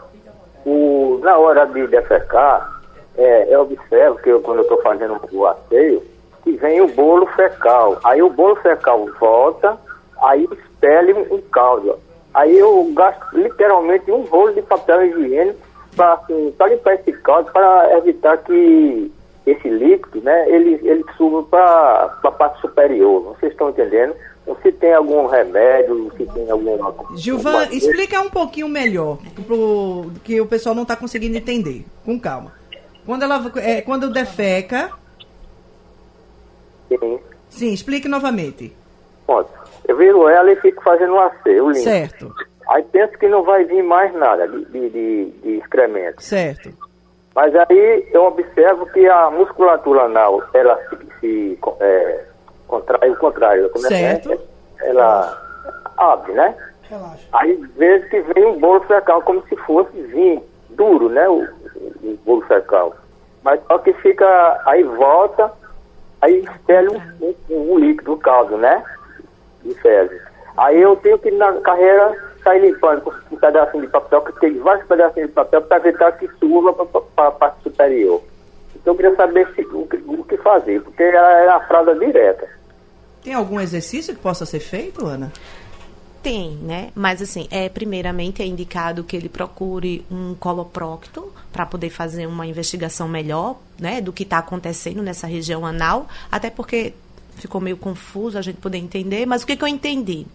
o, 0.65 1.19
na 1.23 1.39
hora 1.39 1.65
de 1.67 1.87
defecar, 1.87 2.71
é, 3.17 3.55
eu 3.55 3.63
observo 3.63 4.19
que 4.19 4.29
eu, 4.29 4.41
quando 4.41 4.59
eu 4.59 4.63
estou 4.63 4.83
fazendo 4.83 5.21
o 5.33 5.47
asseio, 5.47 6.03
que 6.43 6.53
vem 6.53 6.81
o 6.81 6.89
bolo 6.89 7.27
fecal. 7.29 7.99
Aí 8.05 8.23
o 8.23 8.31
bolo 8.31 8.57
fecal 8.57 9.09
volta, 9.19 9.77
aí 10.23 10.45
expele 10.45 11.15
um, 11.15 11.35
um 11.35 11.41
caldo. 11.41 11.99
Aí 12.35 12.59
eu 12.59 12.91
gasto 12.93 13.25
literalmente 13.33 14.11
um 14.11 14.23
rolo 14.23 14.53
de 14.53 14.63
papel 14.63 15.07
higiênico 15.07 15.59
para 15.95 16.15
assim, 16.15 16.53
limpar 16.69 16.95
esse 16.95 17.13
caldo, 17.13 17.53
para 17.53 17.97
evitar 17.99 18.37
que 18.39 19.13
esse 19.47 19.69
líquido, 19.69 20.21
né, 20.23 20.51
ele, 20.51 20.81
ele 20.83 21.05
suba 21.17 21.43
para 21.45 22.19
a 22.25 22.33
parte 22.33 22.61
superior. 22.61 23.23
Vocês 23.23 23.53
estão 23.53 23.71
entendendo? 23.71 24.15
Ou 24.47 24.57
se 24.63 24.73
tem 24.73 24.93
algum 24.93 25.27
remédio, 25.27 26.13
se 26.17 26.27
tem 26.27 26.51
alguma. 26.51 26.95
Gilvan, 27.17 27.69
explica 27.71 28.21
um 28.21 28.29
pouquinho 28.29 28.69
melhor, 28.69 29.19
pro, 29.47 30.11
que 30.23 30.41
o 30.41 30.47
pessoal 30.47 30.75
não 30.75 30.83
está 30.83 30.97
conseguindo 30.97 31.37
entender. 31.37 31.85
Com 32.05 32.19
calma. 32.19 32.53
Quando 33.07 33.23
ela 33.23 33.53
é, 33.57 33.81
quando 33.81 34.11
defeca. 34.11 34.91
Sim. 36.89 37.19
Sim, 37.49 37.73
explique 37.73 38.09
novamente. 38.09 38.75
Pronto. 39.25 39.51
Eu 39.87 39.97
viro 39.97 40.29
ela 40.29 40.51
e 40.51 40.57
fico 40.57 40.83
fazendo 40.83 41.15
um 41.15 41.21
asseio 41.21 41.71
limpo. 41.71 41.85
Certo. 41.85 42.35
Aí 42.69 42.83
penso 42.85 43.19
que 43.19 43.29
não 43.29 43.43
vai 43.43 43.65
vir 43.65 43.83
mais 43.83 44.13
nada 44.15 44.49
de, 44.49 44.65
de, 44.65 45.31
de, 45.31 45.59
excremento. 45.59 46.23
Certo. 46.23 46.71
Mas 47.35 47.55
aí 47.55 48.09
eu 48.13 48.25
observo 48.25 48.87
que 48.87 49.07
a 49.07 49.31
musculatura 49.31 50.03
anal, 50.03 50.43
ela 50.55 50.79
se, 50.89 50.97
se 51.21 51.59
é, 51.81 52.25
contrai 52.67 53.11
o 53.11 53.17
contrário. 53.17 53.69
Como 53.71 53.87
certo. 53.87 54.33
É, 54.33 54.89
ela 54.89 55.43
abre, 55.97 56.33
né? 56.33 56.55
Relaxa. 56.89 57.29
Aí 57.33 57.55
vezes 57.77 58.09
que 58.09 58.21
vem 58.21 58.47
um 58.47 58.59
bolo 58.59 58.81
fecal 58.83 59.21
como 59.23 59.43
se 59.49 59.57
fosse 59.57 60.01
vinho, 60.03 60.43
duro, 60.71 61.09
né? 61.09 61.29
O, 61.29 61.43
o 61.43 62.19
bolo 62.25 62.43
fecal. 62.43 62.95
Mas 63.43 63.61
só 63.67 63.79
que 63.79 63.93
fica, 63.95 64.63
aí 64.65 64.83
volta, 64.83 65.53
aí 66.23 66.39
espelha 66.45 66.91
um, 66.91 67.35
um, 67.51 67.73
um 67.73 67.79
líquido, 67.79 68.17
caldo, 68.17 68.57
né? 68.57 68.83
De 69.65 69.75
fezes. 69.75 70.21
Aí 70.57 70.81
eu 70.81 70.95
tenho 70.97 71.19
que 71.19 71.31
na 71.31 71.53
carreira 71.61 72.17
sair 72.43 72.61
limpando 72.61 73.01
com 73.01 73.11
um 73.35 73.39
pedacinho 73.39 73.83
de 73.83 73.89
papel, 73.89 74.21
que 74.23 74.41
tem 74.41 74.59
vários 74.59 74.87
pedacinhos 74.87 75.29
de 75.29 75.35
papel 75.35 75.63
para 75.63 75.79
evitar 75.79 76.13
que 76.13 76.29
suba 76.39 76.73
para 76.73 77.29
a 77.29 77.31
parte 77.31 77.63
superior. 77.63 78.23
Então 78.77 78.93
eu 78.93 78.97
queria 78.97 79.17
saber 79.17 79.49
se, 79.55 79.63
o, 79.63 79.87
que, 79.87 79.97
o 79.97 80.25
que 80.25 80.37
fazer, 80.37 80.83
porque 80.83 81.03
ela 81.03 81.33
é 81.41 81.49
a 81.49 81.61
fralda 81.61 81.95
direta. 81.95 82.47
Tem 83.23 83.33
algum 83.33 83.59
exercício 83.59 84.15
que 84.15 84.21
possa 84.21 84.45
ser 84.45 84.61
feito, 84.61 85.07
Ana? 85.07 85.33
Tem, 86.23 86.53
né? 86.57 86.91
Mas 86.95 87.21
assim, 87.21 87.49
é 87.51 87.69
primeiramente 87.69 88.43
é 88.43 88.47
indicado 88.47 89.05
que 89.05 89.17
ele 89.17 89.29
procure 89.29 90.07
um 90.11 90.35
coloprocto 90.35 91.33
para 91.53 91.67
poder 91.67 91.91
fazer 91.91 92.27
uma 92.27 92.47
investigação 92.47 93.09
melhor, 93.09 93.57
né, 93.79 94.01
do 94.01 94.13
que 94.13 94.23
está 94.23 94.39
acontecendo 94.39 95.03
nessa 95.03 95.27
região 95.27 95.65
anal, 95.65 96.07
até 96.31 96.51
porque 96.51 96.95
ficou 97.37 97.61
meio 97.61 97.77
confuso 97.77 98.39
a 98.39 98.43
gente 98.43 98.57
poder 98.57 98.79
entender, 98.79 99.27
mas 99.27 99.43
o 99.43 99.47
que, 99.47 99.57
que 99.57 99.65
eu 99.65 99.69
entendi? 99.69 100.27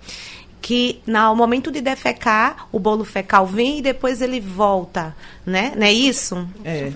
que 0.61 1.01
no 1.07 1.35
momento 1.35 1.71
de 1.71 1.81
defecar, 1.81 2.67
o 2.71 2.79
bolo 2.79 3.05
fecal 3.05 3.45
vem 3.45 3.79
e 3.79 3.81
depois 3.81 4.21
ele 4.21 4.39
volta, 4.39 5.15
né? 5.45 5.73
Não 5.75 5.85
é 5.85 5.91
isso? 5.91 6.47
É, 6.63 6.91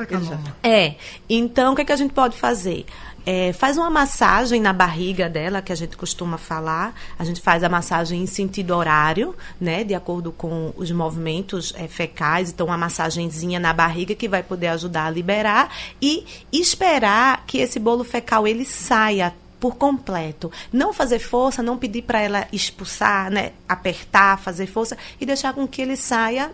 é. 0.61 0.95
Então, 1.29 1.73
o 1.73 1.75
que, 1.75 1.81
é 1.81 1.85
que 1.85 1.91
a 1.91 1.95
gente 1.95 2.13
pode 2.13 2.37
fazer? 2.37 2.85
É, 3.25 3.53
faz 3.53 3.77
uma 3.77 3.89
massagem 3.89 4.59
na 4.59 4.73
barriga 4.73 5.29
dela, 5.29 5.61
que 5.61 5.71
a 5.71 5.75
gente 5.75 5.95
costuma 5.95 6.37
falar. 6.37 6.93
A 7.17 7.23
gente 7.23 7.39
faz 7.39 7.63
a 7.63 7.69
massagem 7.69 8.21
em 8.21 8.25
sentido 8.25 8.75
horário, 8.75 9.33
né? 9.59 9.85
De 9.85 9.93
acordo 9.93 10.31
com 10.33 10.73
os 10.75 10.91
movimentos 10.91 11.73
é, 11.77 11.87
fecais. 11.87 12.51
Então, 12.51 12.67
uma 12.67 12.77
massagenzinha 12.77 13.61
na 13.61 13.71
barriga 13.71 14.13
que 14.13 14.27
vai 14.27 14.43
poder 14.43 14.67
ajudar 14.67 15.05
a 15.05 15.09
liberar. 15.09 15.73
E 16.01 16.25
esperar 16.51 17.45
que 17.47 17.59
esse 17.59 17.79
bolo 17.79 18.03
fecal 18.03 18.45
ele 18.45 18.65
saia 18.65 19.33
por 19.63 19.77
completo. 19.77 20.51
Não 20.73 20.91
fazer 20.91 21.19
força, 21.19 21.63
não 21.63 21.77
pedir 21.77 22.01
para 22.01 22.21
ela 22.21 22.45
expulsar, 22.51 23.31
né, 23.31 23.53
apertar, 23.65 24.37
fazer 24.37 24.67
força 24.67 24.97
e 25.21 25.25
deixar 25.25 25.53
com 25.53 25.65
que 25.65 25.81
ele 25.81 25.95
saia 25.95 26.51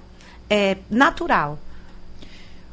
é, 0.47 0.77
natural. 0.91 1.57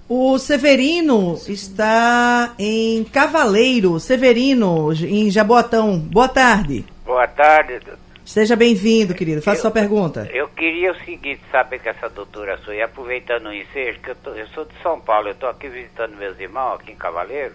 O 0.06 0.38
Severino 0.38 1.40
está 1.48 2.52
em 2.58 3.02
Cavaleiro. 3.04 3.98
Severino, 3.98 4.92
em 4.92 5.30
Jaboatão. 5.30 5.98
Boa 5.98 6.28
tarde. 6.28 6.84
Boa 7.02 7.26
tarde, 7.26 7.78
doutor. 7.78 7.98
Seja 8.22 8.54
bem-vindo, 8.54 9.14
querido. 9.14 9.40
Faça 9.40 9.56
eu, 9.56 9.62
sua 9.62 9.70
pergunta. 9.70 10.28
Eu 10.30 10.48
queria 10.48 10.92
o 10.92 10.96
seguinte, 10.96 11.40
saber 11.50 11.78
que 11.78 11.88
essa 11.88 12.10
doutora 12.10 12.58
sua, 12.58 12.74
e 12.74 12.82
aproveitando 12.82 13.46
o 13.46 13.54
ensejo, 13.54 14.00
que 14.00 14.10
eu, 14.10 14.16
tô, 14.16 14.34
eu 14.34 14.46
sou 14.48 14.66
de 14.66 14.74
São 14.82 15.00
Paulo, 15.00 15.28
eu 15.28 15.32
estou 15.32 15.48
aqui 15.48 15.66
visitando 15.66 16.14
meus 16.14 16.38
irmãos 16.38 16.74
aqui 16.74 16.92
em 16.92 16.96
Cavaleiro, 16.96 17.54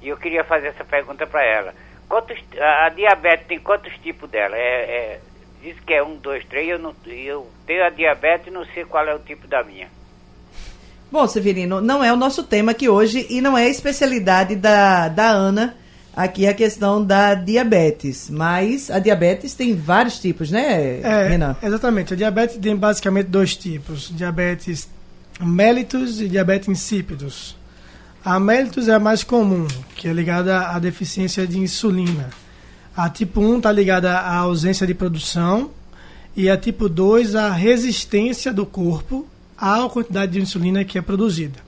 e 0.00 0.08
eu 0.08 0.16
queria 0.16 0.42
fazer 0.42 0.68
essa 0.68 0.86
pergunta 0.86 1.26
para 1.26 1.44
ela. 1.44 1.74
Quantos, 2.08 2.38
a 2.58 2.88
diabetes 2.88 3.46
tem 3.46 3.58
quantos 3.58 3.92
tipos 3.98 4.30
dela? 4.30 4.56
É, 4.56 4.60
é, 4.60 5.20
diz 5.62 5.78
que 5.80 5.92
é 5.92 6.02
um, 6.02 6.16
dois, 6.16 6.44
três. 6.46 6.68
Eu, 6.68 6.78
não, 6.78 6.94
eu 7.06 7.46
tenho 7.66 7.84
a 7.84 7.90
diabetes 7.90 8.46
e 8.46 8.50
não 8.50 8.64
sei 8.66 8.84
qual 8.84 9.06
é 9.06 9.14
o 9.14 9.18
tipo 9.18 9.46
da 9.46 9.62
minha. 9.62 9.88
Bom, 11.10 11.26
Severino, 11.26 11.80
não 11.80 12.04
é 12.04 12.12
o 12.12 12.16
nosso 12.16 12.42
tema 12.42 12.72
aqui 12.72 12.88
hoje 12.88 13.26
e 13.30 13.40
não 13.40 13.56
é 13.56 13.64
a 13.64 13.68
especialidade 13.68 14.54
da, 14.56 15.08
da 15.08 15.30
Ana 15.30 15.74
aqui 16.14 16.46
a 16.46 16.52
questão 16.52 17.04
da 17.04 17.34
diabetes. 17.34 18.28
Mas 18.28 18.90
a 18.90 18.98
diabetes 18.98 19.54
tem 19.54 19.74
vários 19.74 20.18
tipos, 20.18 20.50
né, 20.50 21.00
é, 21.00 21.28
Renan? 21.28 21.56
Exatamente. 21.62 22.12
A 22.12 22.16
diabetes 22.16 22.56
tem 22.58 22.76
basicamente 22.76 23.26
dois 23.26 23.56
tipos: 23.56 24.10
diabetes 24.14 24.88
mellitus 25.40 26.20
e 26.20 26.28
diabetes 26.28 26.68
insípidos. 26.68 27.56
A 28.28 28.38
mellitus 28.38 28.88
é 28.88 28.92
a 28.92 28.98
mais 29.00 29.24
comum, 29.24 29.66
que 29.96 30.06
é 30.06 30.12
ligada 30.12 30.68
à 30.68 30.78
deficiência 30.78 31.46
de 31.46 31.58
insulina. 31.58 32.28
A 32.94 33.08
tipo 33.08 33.40
1 33.40 33.56
está 33.56 33.72
ligada 33.72 34.18
à 34.18 34.36
ausência 34.36 34.86
de 34.86 34.92
produção 34.92 35.70
e 36.36 36.50
a 36.50 36.54
tipo 36.54 36.90
2 36.90 37.34
à 37.34 37.50
resistência 37.50 38.52
do 38.52 38.66
corpo 38.66 39.26
à 39.56 39.88
quantidade 39.88 40.32
de 40.32 40.42
insulina 40.42 40.84
que 40.84 40.98
é 40.98 41.00
produzida. 41.00 41.58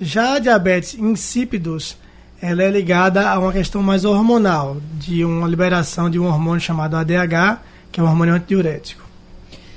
Já 0.00 0.36
a 0.36 0.38
diabetes 0.38 0.94
insípidos, 0.94 1.98
ela 2.40 2.62
é 2.62 2.70
ligada 2.70 3.28
a 3.28 3.38
uma 3.38 3.52
questão 3.52 3.82
mais 3.82 4.06
hormonal, 4.06 4.78
de 4.94 5.26
uma 5.26 5.46
liberação 5.46 6.08
de 6.08 6.18
um 6.18 6.24
hormônio 6.24 6.62
chamado 6.62 6.96
ADH, 6.96 7.60
que 7.92 8.00
é 8.00 8.02
um 8.02 8.06
hormônio 8.06 8.32
antidiurético. 8.32 9.04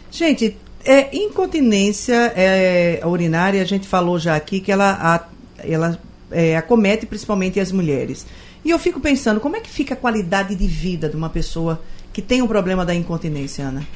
Gente, 0.10 0.56
é, 0.86 1.14
incontinência 1.14 2.32
é, 2.38 3.02
urinária, 3.04 3.62
a 3.62 3.66
gente 3.66 3.86
falou 3.86 4.18
já 4.18 4.38
aqui 4.38 4.62
que 4.62 4.72
ela, 4.72 5.28
ela 5.64 6.00
é, 6.32 6.56
acomete 6.58 7.06
principalmente 7.06 7.60
as 7.60 7.72
mulheres. 7.72 8.26
E 8.64 8.70
eu 8.70 8.80
fico 8.80 9.00
pensando, 9.00 9.40
como 9.40 9.56
é 9.56 9.60
que 9.60 9.70
fica 9.70 9.94
a 9.94 9.98
qualidade 9.98 10.56
de 10.56 10.68
vida 10.68 11.08
de 11.08 11.16
uma 11.16 11.30
pessoa 11.30 11.82
que 12.12 12.22
tem 12.22 12.42
um 12.42 12.48
problema 12.48 12.86
da 12.86 12.94
incontinência, 12.94 13.66
Ana? 13.66 13.88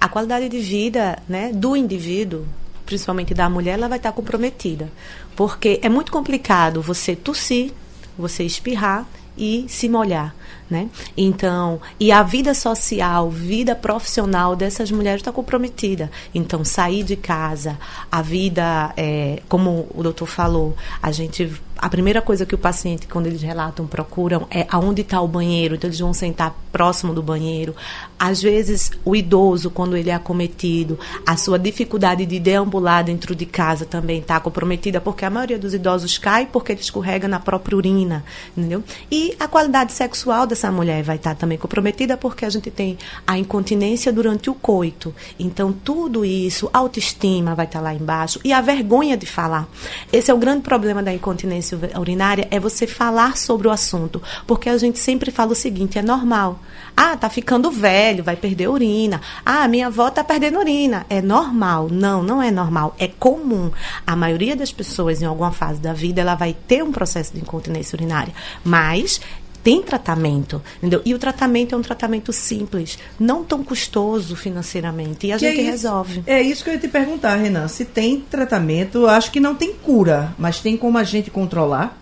A 0.00 0.08
qualidade 0.08 0.48
de 0.48 0.58
vida 0.58 1.18
né, 1.28 1.50
do 1.52 1.74
indivíduo, 1.74 2.46
principalmente 2.84 3.32
da 3.32 3.48
mulher, 3.48 3.72
ela 3.72 3.88
vai 3.88 3.98
estar 3.98 4.12
comprometida. 4.12 4.90
Porque 5.34 5.80
é 5.82 5.88
muito 5.88 6.12
complicado 6.12 6.82
você 6.82 7.16
tossir, 7.16 7.72
você 8.18 8.44
espirrar 8.44 9.06
e 9.36 9.64
se 9.68 9.88
molhar. 9.88 10.34
Né? 10.72 10.88
Então, 11.14 11.82
e 12.00 12.10
a 12.10 12.22
vida 12.22 12.54
social, 12.54 13.28
vida 13.28 13.74
profissional 13.74 14.56
dessas 14.56 14.90
mulheres 14.90 15.20
está 15.20 15.30
comprometida. 15.30 16.10
Então, 16.34 16.64
sair 16.64 17.04
de 17.04 17.14
casa, 17.14 17.78
a 18.10 18.22
vida, 18.22 18.90
é, 18.96 19.42
como 19.50 19.86
o 19.94 20.02
doutor 20.02 20.24
falou, 20.24 20.74
a 21.02 21.12
gente 21.12 21.60
a 21.82 21.88
primeira 21.88 22.22
coisa 22.22 22.46
que 22.46 22.54
o 22.54 22.58
paciente, 22.58 23.08
quando 23.08 23.26
eles 23.26 23.42
relatam, 23.42 23.88
procuram 23.88 24.46
é 24.52 24.64
aonde 24.70 25.02
está 25.02 25.20
o 25.20 25.26
banheiro, 25.26 25.74
então 25.74 25.88
eles 25.88 25.98
vão 25.98 26.14
sentar 26.14 26.54
próximo 26.70 27.12
do 27.12 27.20
banheiro. 27.20 27.74
Às 28.16 28.40
vezes, 28.40 28.92
o 29.04 29.16
idoso, 29.16 29.68
quando 29.68 29.96
ele 29.96 30.08
é 30.08 30.14
acometido, 30.14 30.96
a 31.26 31.36
sua 31.36 31.58
dificuldade 31.58 32.24
de 32.24 32.38
deambular 32.38 33.02
dentro 33.02 33.34
de 33.34 33.44
casa 33.44 33.84
também 33.84 34.20
está 34.20 34.38
comprometida, 34.38 35.00
porque 35.00 35.24
a 35.24 35.30
maioria 35.30 35.58
dos 35.58 35.74
idosos 35.74 36.16
cai 36.18 36.46
porque 36.46 36.70
ele 36.70 36.80
escorrega 36.80 37.26
na 37.26 37.40
própria 37.40 37.76
urina, 37.76 38.24
entendeu? 38.56 38.84
E 39.10 39.34
a 39.40 39.48
qualidade 39.48 39.92
sexual 39.92 40.46
mulher 40.70 41.02
vai 41.02 41.16
estar 41.16 41.34
também 41.34 41.58
comprometida 41.58 42.16
porque 42.16 42.44
a 42.44 42.50
gente 42.50 42.70
tem 42.70 42.98
a 43.26 43.38
incontinência 43.38 44.12
durante 44.12 44.50
o 44.50 44.54
coito. 44.54 45.14
Então, 45.38 45.72
tudo 45.72 46.24
isso, 46.24 46.68
autoestima 46.72 47.54
vai 47.54 47.66
estar 47.66 47.80
lá 47.80 47.94
embaixo 47.94 48.40
e 48.44 48.52
a 48.52 48.60
vergonha 48.60 49.16
de 49.16 49.26
falar. 49.26 49.68
Esse 50.12 50.30
é 50.30 50.34
o 50.34 50.38
grande 50.38 50.62
problema 50.62 51.02
da 51.02 51.12
incontinência 51.12 51.78
urinária 51.98 52.46
é 52.50 52.60
você 52.60 52.86
falar 52.86 53.36
sobre 53.36 53.66
o 53.66 53.70
assunto, 53.70 54.22
porque 54.46 54.68
a 54.68 54.78
gente 54.78 54.98
sempre 54.98 55.30
fala 55.30 55.52
o 55.52 55.56
seguinte, 55.56 55.98
é 55.98 56.02
normal. 56.02 56.60
Ah, 56.96 57.16
tá 57.16 57.30
ficando 57.30 57.70
velho, 57.70 58.22
vai 58.22 58.36
perder 58.36 58.68
urina. 58.68 59.20
Ah, 59.44 59.66
minha 59.66 59.86
avó 59.86 60.10
tá 60.10 60.22
perdendo 60.22 60.58
urina. 60.58 61.06
É 61.08 61.22
normal. 61.22 61.88
Não, 61.90 62.22
não 62.22 62.42
é 62.42 62.50
normal, 62.50 62.94
é 62.98 63.08
comum. 63.08 63.70
A 64.06 64.14
maioria 64.14 64.54
das 64.54 64.72
pessoas 64.72 65.22
em 65.22 65.24
alguma 65.24 65.52
fase 65.52 65.80
da 65.80 65.92
vida, 65.92 66.20
ela 66.20 66.34
vai 66.34 66.54
ter 66.54 66.82
um 66.82 66.92
processo 66.92 67.32
de 67.32 67.40
incontinência 67.40 67.96
urinária, 67.96 68.34
mas 68.62 69.20
tem 69.62 69.82
tratamento, 69.82 70.60
entendeu? 70.78 71.00
E 71.04 71.14
o 71.14 71.18
tratamento 71.18 71.74
é 71.74 71.78
um 71.78 71.82
tratamento 71.82 72.32
simples, 72.32 72.98
não 73.18 73.44
tão 73.44 73.62
custoso 73.62 74.34
financeiramente, 74.34 75.28
e 75.28 75.32
a 75.32 75.38
que 75.38 75.48
gente 75.48 75.60
é 75.60 75.70
resolve. 75.70 76.22
É 76.26 76.42
isso 76.42 76.64
que 76.64 76.70
eu 76.70 76.74
ia 76.74 76.80
te 76.80 76.88
perguntar, 76.88 77.36
Renan. 77.36 77.68
Se 77.68 77.84
tem 77.84 78.20
tratamento, 78.20 79.06
acho 79.06 79.30
que 79.30 79.38
não 79.38 79.54
tem 79.54 79.72
cura, 79.72 80.34
mas 80.38 80.60
tem 80.60 80.76
como 80.76 80.98
a 80.98 81.04
gente 81.04 81.30
controlar? 81.30 81.98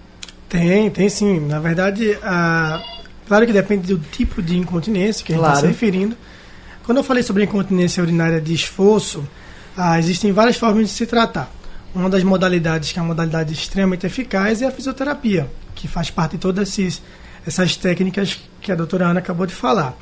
Tem, 0.48 0.90
tem 0.90 1.08
sim. 1.08 1.38
Na 1.40 1.58
verdade, 1.58 2.18
a... 2.22 2.82
claro 3.28 3.46
que 3.46 3.52
depende 3.52 3.94
do 3.94 3.98
tipo 3.98 4.42
de 4.42 4.56
incontinência 4.56 5.24
que 5.24 5.32
a 5.32 5.36
gente 5.36 5.44
está 5.44 5.52
claro. 5.52 5.66
se 5.66 5.72
referindo. 5.72 6.16
Quando 6.84 6.98
eu 6.98 7.04
falei 7.04 7.22
sobre 7.22 7.44
incontinência 7.44 8.02
urinária 8.02 8.40
de 8.40 8.54
esforço, 8.54 9.22
ah, 9.76 9.98
existem 9.98 10.32
várias 10.32 10.56
formas 10.56 10.88
de 10.88 10.94
se 10.94 11.06
tratar. 11.06 11.50
Uma 11.94 12.08
das 12.08 12.22
modalidades, 12.22 12.92
que 12.92 12.98
é 12.98 13.02
uma 13.02 13.08
modalidade 13.08 13.52
extremamente 13.52 14.06
eficaz, 14.06 14.62
é 14.62 14.66
a 14.66 14.70
fisioterapia, 14.70 15.50
que 15.74 15.86
faz 15.86 16.10
parte 16.10 16.32
de 16.32 16.38
todos 16.38 16.68
esses 16.68 17.02
essas 17.46 17.76
técnicas 17.76 18.38
que 18.60 18.70
a 18.70 18.74
doutora 18.74 19.06
Ana 19.06 19.20
acabou 19.20 19.46
de 19.46 19.54
falar. 19.54 19.96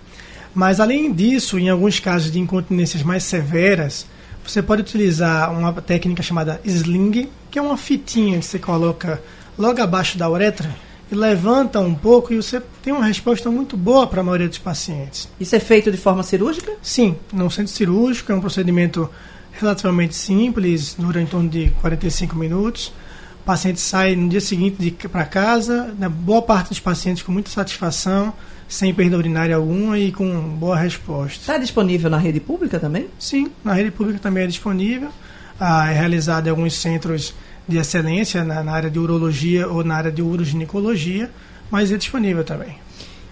Mas, 0.54 0.80
além 0.80 1.12
disso, 1.12 1.58
em 1.58 1.68
alguns 1.68 2.00
casos 2.00 2.32
de 2.32 2.38
incontinências 2.38 3.02
mais 3.02 3.22
severas, 3.24 4.06
você 4.44 4.62
pode 4.62 4.82
utilizar 4.82 5.52
uma 5.52 5.72
técnica 5.74 6.22
chamada 6.22 6.60
sling, 6.64 7.28
que 7.50 7.58
é 7.58 7.62
uma 7.62 7.76
fitinha 7.76 8.38
que 8.38 8.46
você 8.46 8.58
coloca 8.58 9.22
logo 9.58 9.80
abaixo 9.80 10.16
da 10.16 10.28
uretra 10.28 10.74
e 11.10 11.14
levanta 11.14 11.80
um 11.80 11.94
pouco 11.94 12.32
e 12.32 12.36
você 12.36 12.62
tem 12.82 12.92
uma 12.92 13.04
resposta 13.04 13.50
muito 13.50 13.76
boa 13.76 14.06
para 14.06 14.20
a 14.20 14.24
maioria 14.24 14.48
dos 14.48 14.58
pacientes. 14.58 15.28
Isso 15.38 15.54
é 15.54 15.60
feito 15.60 15.90
de 15.90 15.96
forma 15.96 16.22
cirúrgica? 16.22 16.72
Sim, 16.82 17.16
no 17.32 17.50
centro 17.50 17.72
cirúrgico, 17.72 18.32
é 18.32 18.34
um 18.34 18.40
procedimento 18.40 19.08
relativamente 19.52 20.14
simples, 20.14 20.94
dura 20.94 21.20
em 21.20 21.26
torno 21.26 21.48
de 21.48 21.70
45 21.80 22.36
minutos 22.36 22.92
paciente 23.48 23.80
sai 23.80 24.14
no 24.14 24.28
dia 24.28 24.42
seguinte 24.42 24.94
para 25.08 25.24
casa, 25.24 25.94
né, 25.98 26.06
boa 26.06 26.42
parte 26.42 26.68
dos 26.68 26.80
pacientes 26.80 27.22
com 27.22 27.32
muita 27.32 27.48
satisfação, 27.48 28.34
sem 28.68 28.92
perda 28.92 29.16
urinária 29.16 29.56
alguma 29.56 29.98
e 29.98 30.12
com 30.12 30.28
boa 30.50 30.76
resposta. 30.76 31.40
Está 31.40 31.56
disponível 31.56 32.10
na 32.10 32.18
rede 32.18 32.40
pública 32.40 32.78
também? 32.78 33.06
Sim, 33.18 33.50
na 33.64 33.72
rede 33.72 33.90
pública 33.90 34.18
também 34.18 34.44
é 34.44 34.46
disponível. 34.46 35.08
Ah, 35.58 35.90
é 35.90 35.94
realizado 35.94 36.46
em 36.46 36.50
alguns 36.50 36.74
centros 36.74 37.32
de 37.66 37.78
excelência 37.78 38.44
na, 38.44 38.62
na, 38.62 38.70
área 38.70 38.90
de 38.90 38.98
urologia 38.98 39.66
ou 39.66 39.82
na 39.82 39.94
área 39.96 40.12
de 40.12 40.20
uroginecologia, 40.20 41.30
mas 41.70 41.90
é 41.90 41.96
disponível 41.96 42.44
também. 42.44 42.76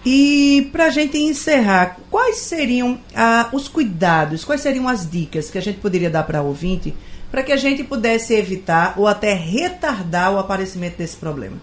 E 0.03 0.67
para 0.71 0.85
a 0.85 0.89
gente 0.89 1.15
encerrar, 1.19 1.95
quais 2.09 2.37
seriam 2.37 2.97
ah, 3.15 3.49
os 3.53 3.67
cuidados, 3.67 4.43
quais 4.43 4.61
seriam 4.61 4.87
as 4.87 5.07
dicas 5.07 5.51
que 5.51 5.59
a 5.59 5.61
gente 5.61 5.77
poderia 5.77 6.09
dar 6.09 6.23
para 6.23 6.41
o 6.41 6.47
ouvinte 6.47 6.91
para 7.31 7.43
que 7.43 7.51
a 7.51 7.57
gente 7.57 7.83
pudesse 7.83 8.33
evitar 8.33 8.93
ou 8.97 9.07
até 9.07 9.33
retardar 9.33 10.31
o 10.33 10.39
aparecimento 10.39 10.97
desse 10.97 11.17
problema? 11.17 11.57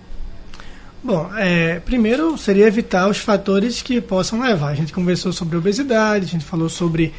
Bom, 1.02 1.30
é, 1.36 1.80
primeiro 1.80 2.36
seria 2.38 2.66
evitar 2.66 3.08
os 3.08 3.18
fatores 3.18 3.82
que 3.82 4.00
possam 4.00 4.40
levar. 4.40 4.68
A 4.68 4.74
gente 4.74 4.92
conversou 4.92 5.32
sobre 5.32 5.56
obesidade, 5.56 6.24
a 6.24 6.28
gente 6.28 6.44
falou 6.44 6.68
sobre 6.68 7.12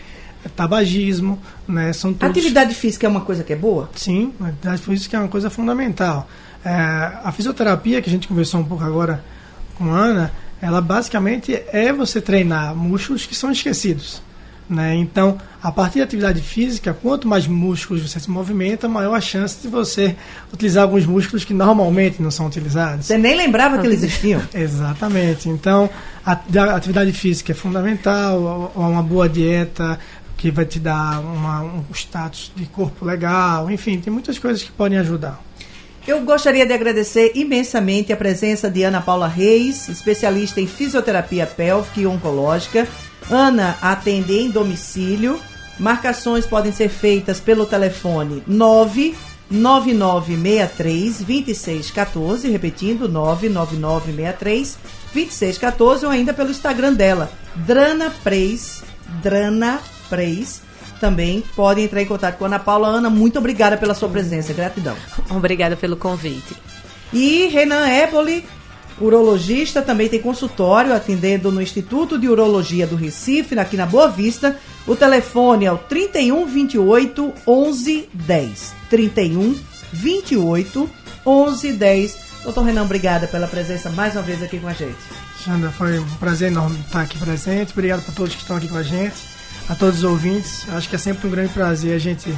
tabagismo, 0.56 1.40
né? 1.68 1.94
São 1.94 2.14
todos... 2.14 2.30
Atividade 2.30 2.74
física 2.74 3.06
é 3.06 3.10
uma 3.10 3.22
coisa 3.22 3.44
que 3.44 3.54
é 3.54 3.56
boa? 3.56 3.90
Sim, 3.96 4.34
atividade 4.40 4.82
física 4.82 5.18
é 5.18 5.20
uma 5.20 5.30
coisa 5.30 5.50
fundamental. 5.50 6.28
É, 6.64 6.72
a 7.24 7.32
fisioterapia, 7.32 8.02
que 8.02 8.10
a 8.10 8.12
gente 8.12 8.28
conversou 8.28 8.60
um 8.60 8.64
pouco 8.64 8.84
agora 8.84 9.24
com 9.78 9.94
a 9.94 9.98
Ana, 9.98 10.32
ela 10.62 10.82
basicamente 10.82 11.54
é 11.72 11.94
você 11.94 12.20
treinar 12.20 12.76
músculos 12.76 13.26
que 13.26 13.36
são 13.36 13.52
esquecidos. 13.52 14.22
Né? 14.68 14.96
Então, 14.96 15.38
a 15.62 15.72
partir 15.72 16.00
da 16.00 16.06
atividade 16.06 16.42
física, 16.42 16.92
quanto 16.92 17.28
mais 17.28 17.46
músculos 17.46 18.02
você 18.02 18.20
se 18.20 18.30
movimenta, 18.32 18.90
maior 18.90 19.14
a 19.14 19.22
chance 19.22 19.62
de 19.62 19.68
você 19.68 20.16
utilizar 20.52 20.84
alguns 20.84 21.06
músculos 21.06 21.46
que 21.46 21.54
normalmente 21.54 22.20
não 22.20 22.32
são 22.32 22.48
utilizados. 22.48 23.06
Você 23.06 23.18
nem 23.18 23.36
lembrava 23.36 23.78
que 23.78 23.86
eles 23.86 24.02
existiam. 24.02 24.42
Exatamente. 24.54 25.50
Então, 25.50 25.88
a, 26.26 26.32
a 26.32 26.76
atividade 26.76 27.12
física 27.12 27.52
é 27.52 27.56
fundamental, 27.56 28.72
uma 28.76 29.04
boa 29.04 29.30
dieta 29.30 30.00
que 30.36 30.50
vai 30.50 30.66
te 30.66 30.80
dar 30.80 31.20
uma, 31.22 31.62
um 31.62 31.84
status 31.94 32.52
de 32.56 32.66
corpo 32.66 33.06
legal, 33.06 33.70
enfim, 33.72 34.00
tem 34.00 34.12
muitas 34.12 34.38
coisas 34.38 34.62
que 34.62 34.72
podem 34.72 34.98
ajudar. 34.98 35.42
Eu 36.08 36.22
gostaria 36.22 36.66
de 36.66 36.74
agradecer 36.74 37.32
imensamente 37.34 38.14
a 38.14 38.18
presença 38.18 38.70
de 38.70 38.84
Ana 38.84 39.02
Paula 39.02 39.28
Reis, 39.28 39.90
especialista 39.90 40.62
em 40.62 40.68
fisioterapia 40.68 41.48
pélvica 41.48 42.00
e 42.00 42.06
oncológica 42.06 42.88
Ana 43.30 43.78
atende 43.82 44.34
em 44.34 44.50
domicílio. 44.50 45.40
Marcações 45.80 46.46
podem 46.46 46.72
ser 46.72 46.90
feitas 46.90 47.40
pelo 47.40 47.66
telefone 47.66 48.44
99963 48.48 51.18
2614, 51.18 52.50
repetindo 52.50 53.10
99963 53.10 54.78
2614 55.14 56.06
ou 56.06 56.12
ainda 56.12 56.34
pelo 56.34 56.52
Instagram 56.52 56.94
dela, 56.94 57.32
Drana 57.56 58.14
Preis, 58.24 58.84
Drana 59.22 59.82
Preis. 60.10 60.62
Também 61.00 61.44
podem 61.56 61.86
entrar 61.86 62.02
em 62.02 62.06
contato 62.06 62.38
com 62.38 62.44
a 62.46 62.48
Ana 62.48 62.60
Paula. 62.60 62.88
Ana, 62.88 63.10
muito 63.10 63.38
obrigada 63.38 63.78
pela 63.78 63.94
sua 63.94 64.08
presença, 64.08 64.54
gratidão. 64.54 64.96
Obrigada 65.30 65.76
pelo 65.76 65.98
convite. 65.98 66.56
E 67.12 67.48
Renan 67.48 67.86
Éboli, 67.88 68.46
urologista, 69.00 69.82
também 69.82 70.08
tem 70.08 70.20
consultório 70.20 70.94
atendendo 70.94 71.52
no 71.52 71.62
Instituto 71.62 72.18
de 72.18 72.28
Urologia 72.28 72.88
do 72.88 72.96
Recife, 72.96 73.58
aqui 73.60 73.76
na 73.76 73.86
Boa 73.86 74.08
Vista. 74.08 74.58
O 74.88 74.96
telefone 74.96 75.66
é 75.66 75.72
o 75.72 75.78
31 75.78 76.46
28 76.46 77.34
11 77.48 78.10
10. 78.14 78.74
31 78.90 79.56
28 79.92 80.90
11 81.26 81.74
10. 81.74 82.18
Doutor 82.44 82.64
Renan, 82.64 82.84
obrigada 82.84 83.28
pela 83.28 83.48
presença 83.48 83.90
mais 83.90 84.14
uma 84.14 84.22
vez 84.22 84.42
aqui 84.44 84.60
com 84.60 84.68
a 84.68 84.74
gente. 84.74 84.96
Xanda, 85.44 85.70
foi 85.72 86.00
um 86.00 86.08
prazer 86.16 86.52
enorme 86.52 86.80
estar 86.80 87.02
aqui 87.02 87.18
presente. 87.18 87.72
Obrigado 87.72 88.04
por 88.04 88.14
todos 88.14 88.36
que 88.36 88.42
estão 88.42 88.56
aqui 88.56 88.68
com 88.68 88.78
a 88.78 88.84
gente, 88.84 89.16
a 89.68 89.76
todos 89.76 90.00
os 90.00 90.04
ouvintes. 90.04 90.68
Acho 90.70 90.88
que 90.88 90.96
é 90.96 91.00
sempre 91.00 91.28
um 91.28 91.32
grande 91.32 91.54
prazer 91.54 91.96
a 91.96 92.00
gente 92.00 92.34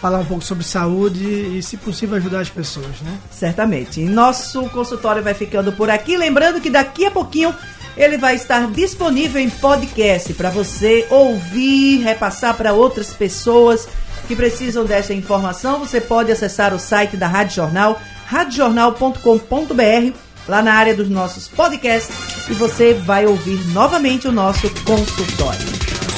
falar 0.00 0.18
um 0.18 0.24
pouco 0.24 0.42
sobre 0.42 0.64
saúde 0.64 1.24
e, 1.24 1.62
se 1.62 1.76
possível, 1.76 2.16
ajudar 2.16 2.40
as 2.40 2.48
pessoas, 2.48 3.00
né? 3.02 3.18
Certamente. 3.30 4.00
E 4.00 4.04
nosso 4.04 4.62
consultório 4.70 5.22
vai 5.22 5.34
ficando 5.34 5.72
por 5.72 5.90
aqui. 5.90 6.16
Lembrando 6.16 6.60
que 6.60 6.70
daqui 6.70 7.04
a 7.04 7.10
pouquinho 7.10 7.54
ele 7.96 8.16
vai 8.16 8.34
estar 8.34 8.66
disponível 8.70 9.40
em 9.40 9.50
podcast 9.50 10.32
para 10.34 10.48
você 10.48 11.06
ouvir, 11.10 11.98
repassar 11.98 12.56
para 12.56 12.72
outras 12.72 13.12
pessoas 13.12 13.86
que 14.26 14.34
precisam 14.34 14.84
dessa 14.84 15.12
informação. 15.12 15.80
Você 15.80 16.00
pode 16.00 16.32
acessar 16.32 16.72
o 16.72 16.78
site 16.78 17.16
da 17.16 17.26
Rádio 17.26 17.56
Jornal, 17.56 18.00
radiojornal.com.br, 18.26 20.16
lá 20.48 20.62
na 20.62 20.72
área 20.72 20.94
dos 20.94 21.10
nossos 21.10 21.46
podcasts, 21.48 22.16
e 22.48 22.54
você 22.54 22.94
vai 22.94 23.26
ouvir 23.26 23.66
novamente 23.68 24.26
o 24.26 24.32
nosso 24.32 24.70
consultório. 24.84 25.69